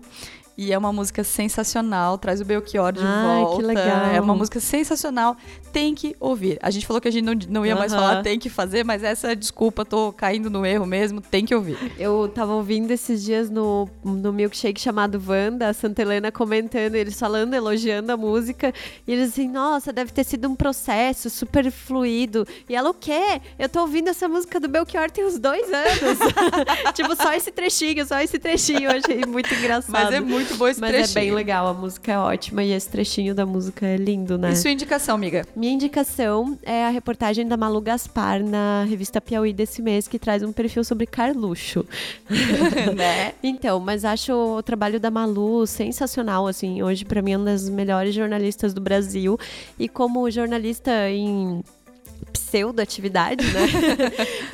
E 0.58 0.74
é 0.74 0.78
uma 0.78 0.92
música 0.92 1.24
sensacional, 1.24 2.18
traz 2.18 2.42
o 2.42 2.46
Belchior 2.46 2.92
de 2.92 3.02
Ai, 3.04 3.42
volta. 3.42 3.56
Que 3.58 3.62
legal. 3.62 4.06
É 4.08 4.20
uma 4.20 4.34
música 4.34 4.60
sensacional, 4.60 5.38
tem 5.72 5.94
que 5.94 6.16
ouvir. 6.20 6.58
A 6.64 6.72
gente 6.72 6.88
falou 6.88 7.00
que 7.00 7.08
a 7.08 7.12
gente 7.12 7.24
não, 7.24 7.34
não 7.48 7.66
ia 7.66 7.76
mais 7.76 7.94
falar 7.94 8.24
tem 8.24 8.40
que 8.40 8.50
fazer, 8.50 8.84
mas 8.84 9.04
essa 9.04 9.36
desculpa, 9.36 9.86
tô 9.86 10.12
caindo 10.12 10.50
no 10.50 10.66
erro 10.66 10.86
mesmo, 10.86 11.22
tem 11.22 11.46
que 11.46 11.54
ouvir. 11.54 11.78
Eu 12.00 12.32
tava 12.34 12.54
ouvindo 12.54 12.90
esses 12.90 13.24
dias 13.24 13.50
no, 13.50 13.88
no 14.04 14.34
milkshake 14.34 14.82
chamado 14.82 15.22
Wanda, 15.26 15.70
a 15.70 15.74
Santa 15.74 16.02
Helena 16.02 16.32
comentando, 16.32 16.96
eles 16.96 17.20
falando, 17.20 17.54
elogiando 17.54 18.12
a 18.12 18.18
música, 18.18 18.74
e 19.06 19.14
eles 19.14 19.30
assim, 19.30 19.48
nossa, 19.48 19.94
deve 19.94 20.12
ter 20.12 20.24
sido 20.24 20.50
um 20.50 20.56
processo 20.56 21.30
super 21.30 21.70
fluido. 21.72 22.48
E 22.68 22.76
ela, 22.76 22.90
o 22.90 22.94
quê? 22.94 23.42
Eu 23.60 23.70
tô 23.70 23.82
ouvindo 23.82 24.10
essa 24.10 24.28
música 24.28 24.60
do 24.60 24.68
Belchior 24.68 25.12
tem 25.12 25.26
uns 25.26 25.38
dois 25.38 25.72
anos. 25.72 26.18
tipo, 26.96 27.16
só 27.16 27.34
esse 27.34 27.52
trechinho, 27.52 28.06
só 28.08 28.20
esse 28.20 28.40
trechinho, 28.40 28.90
eu 28.90 28.98
achei 28.98 29.24
muito 29.28 29.54
engraçado. 29.54 29.92
Mas 29.92 30.14
é 30.14 30.20
muito 30.20 30.47
muito 30.48 30.58
bom 30.58 30.68
esse 30.68 30.80
Mas 30.80 30.90
trechinho. 30.90 31.08
Mas 31.08 31.16
é 31.16 31.20
bem 31.20 31.32
legal, 31.32 31.68
a 31.68 31.74
música 31.74 32.12
é 32.12 32.18
ótima 32.18 32.64
e 32.64 32.72
esse 32.72 32.90
trechinho 32.90 33.36
da 33.36 33.46
música 33.46 33.86
é 33.86 33.98
lindo, 33.98 34.38
né? 34.38 34.52
E 34.52 34.56
sua 34.56 34.72
indicação, 34.72 35.16
amiga? 35.16 35.46
Minha 35.56 35.74
indicação 35.74 36.58
é 36.64 36.86
a 36.86 36.90
reportagem 36.90 37.48
da 37.48 37.58
Malu 37.58 37.82
Gaspar 37.82 38.44
na 38.44 38.86
revista 38.88 39.20
Piauí 39.20 39.54
desse 39.54 39.82
mês, 39.82 40.08
que 40.08 40.18
traz 40.18 40.44
um 40.44 40.52
perfil 40.52 40.84
sobre 40.84 41.06
Carluxo. 41.06 41.86
né? 42.96 43.34
Então, 43.44 43.80
mas 43.80 44.06
acho 44.06 44.34
o 44.34 44.64
trabalho 44.64 45.00
da 45.00 45.12
Malu 45.12 45.68
sensacional, 45.68 46.48
assim. 46.48 46.82
Hoje, 46.82 47.06
para 47.06 47.22
mim, 47.22 47.34
é 47.34 47.38
uma 47.38 47.46
das 47.46 47.70
melhores 47.70 48.14
jornalistas 48.14 48.74
do 48.74 48.82
Brasil. 48.82 49.38
E 49.78 49.88
como 49.88 50.30
jornalista 50.30 51.10
em 51.10 51.64
pseudo-atividade, 52.38 53.44
né? 53.46 53.68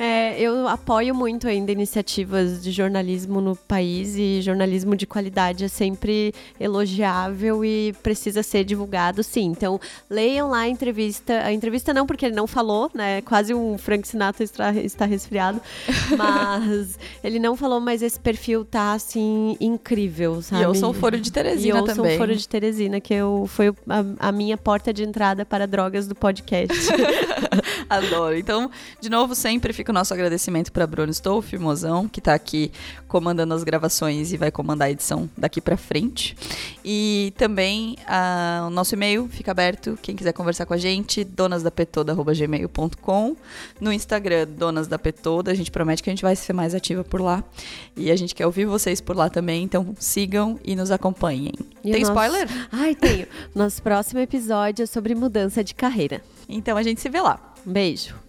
é, 0.00 0.40
eu 0.40 0.66
apoio 0.66 1.14
muito 1.14 1.46
ainda 1.46 1.70
iniciativas 1.70 2.62
de 2.62 2.72
jornalismo 2.72 3.40
no 3.40 3.54
país 3.54 4.16
e 4.16 4.40
jornalismo 4.40 4.96
de 4.96 5.06
qualidade 5.06 5.64
é 5.64 5.68
sempre 5.68 6.32
elogiável 6.58 7.64
e 7.64 7.94
precisa 8.02 8.42
ser 8.42 8.64
divulgado, 8.64 9.22
sim. 9.22 9.44
Então, 9.44 9.80
leiam 10.08 10.50
lá 10.50 10.60
a 10.60 10.68
entrevista. 10.68 11.44
A 11.44 11.52
entrevista 11.52 11.92
não, 11.92 12.06
porque 12.06 12.26
ele 12.26 12.34
não 12.34 12.46
falou, 12.46 12.90
né? 12.94 13.20
Quase 13.22 13.54
um 13.54 13.76
Frank 13.78 14.06
Sinatra 14.06 14.44
está, 14.44 14.72
está 14.72 15.04
resfriado. 15.04 15.60
Mas 16.16 16.98
ele 17.22 17.38
não 17.38 17.56
falou, 17.56 17.80
mas 17.80 18.02
esse 18.02 18.18
perfil 18.18 18.64
tá, 18.64 18.92
assim, 18.92 19.56
incrível, 19.60 20.40
sabe? 20.42 20.62
E 20.62 20.64
eu 20.64 20.74
sou 20.74 20.90
o 20.90 20.92
Foro 20.92 21.20
de 21.20 21.30
Teresina 21.30 21.66
e 21.66 21.70
eu 21.70 21.84
também. 21.84 21.94
sou 21.94 22.06
o 22.06 22.18
Foro 22.18 22.36
de 22.36 22.48
Teresina, 22.48 23.00
que 23.00 23.14
eu, 23.14 23.46
foi 23.48 23.68
a, 23.88 24.28
a 24.28 24.32
minha 24.32 24.56
porta 24.56 24.92
de 24.92 25.02
entrada 25.02 25.44
para 25.44 25.66
drogas 25.66 26.06
do 26.06 26.14
podcast. 26.14 26.74
Adoro. 27.88 28.36
Então, 28.36 28.70
de 29.00 29.08
novo, 29.08 29.34
sempre 29.34 29.72
fica 29.72 29.90
o 29.90 29.94
nosso 29.94 30.12
agradecimento 30.14 30.70
para 30.72 30.86
Bruno 30.86 31.10
Stolf, 31.10 31.52
mozão, 31.54 32.08
que 32.08 32.20
está 32.20 32.34
aqui 32.34 32.70
comandando 33.08 33.54
as 33.54 33.64
gravações 33.64 34.32
e 34.32 34.36
vai 34.36 34.50
comandar 34.50 34.88
a 34.88 34.90
edição 34.90 35.28
daqui 35.36 35.60
para 35.60 35.76
frente. 35.76 36.36
E 36.84 37.32
também 37.36 37.96
a, 38.06 38.64
o 38.66 38.70
nosso 38.70 38.94
e-mail 38.94 39.28
fica 39.28 39.50
aberto, 39.52 39.98
quem 40.02 40.16
quiser 40.16 40.32
conversar 40.32 40.66
com 40.66 40.74
a 40.74 40.78
gente, 40.78 41.24
donasdapetoda.gmail.com. 41.24 43.36
No 43.80 43.92
Instagram, 43.92 44.46
Donas 44.48 44.86
da 44.88 44.98
Petoda, 44.98 45.50
a 45.50 45.54
gente 45.54 45.70
promete 45.70 46.02
que 46.02 46.10
a 46.10 46.12
gente 46.12 46.22
vai 46.22 46.36
ser 46.36 46.52
mais 46.52 46.74
ativa 46.74 47.04
por 47.04 47.20
lá. 47.20 47.42
E 47.96 48.10
a 48.10 48.16
gente 48.16 48.34
quer 48.34 48.46
ouvir 48.46 48.66
vocês 48.66 49.00
por 49.00 49.16
lá 49.16 49.30
também, 49.30 49.62
então 49.62 49.94
sigam 49.98 50.58
e 50.64 50.74
nos 50.74 50.90
acompanhem. 50.90 51.52
E 51.84 51.92
Tem 51.92 52.00
nosso- 52.02 52.12
spoiler? 52.12 52.48
Ai, 52.72 52.94
tenho. 52.94 53.26
Nosso 53.54 53.82
próximo 53.82 54.20
episódio 54.20 54.82
é 54.82 54.86
sobre 54.86 55.14
mudança 55.14 55.62
de 55.62 55.74
carreira. 55.74 56.22
Então 56.48 56.76
a 56.76 56.82
gente 56.82 57.00
se 57.00 57.08
vê 57.08 57.20
lá. 57.20 57.53
Um 57.66 57.72
beijo. 57.72 58.23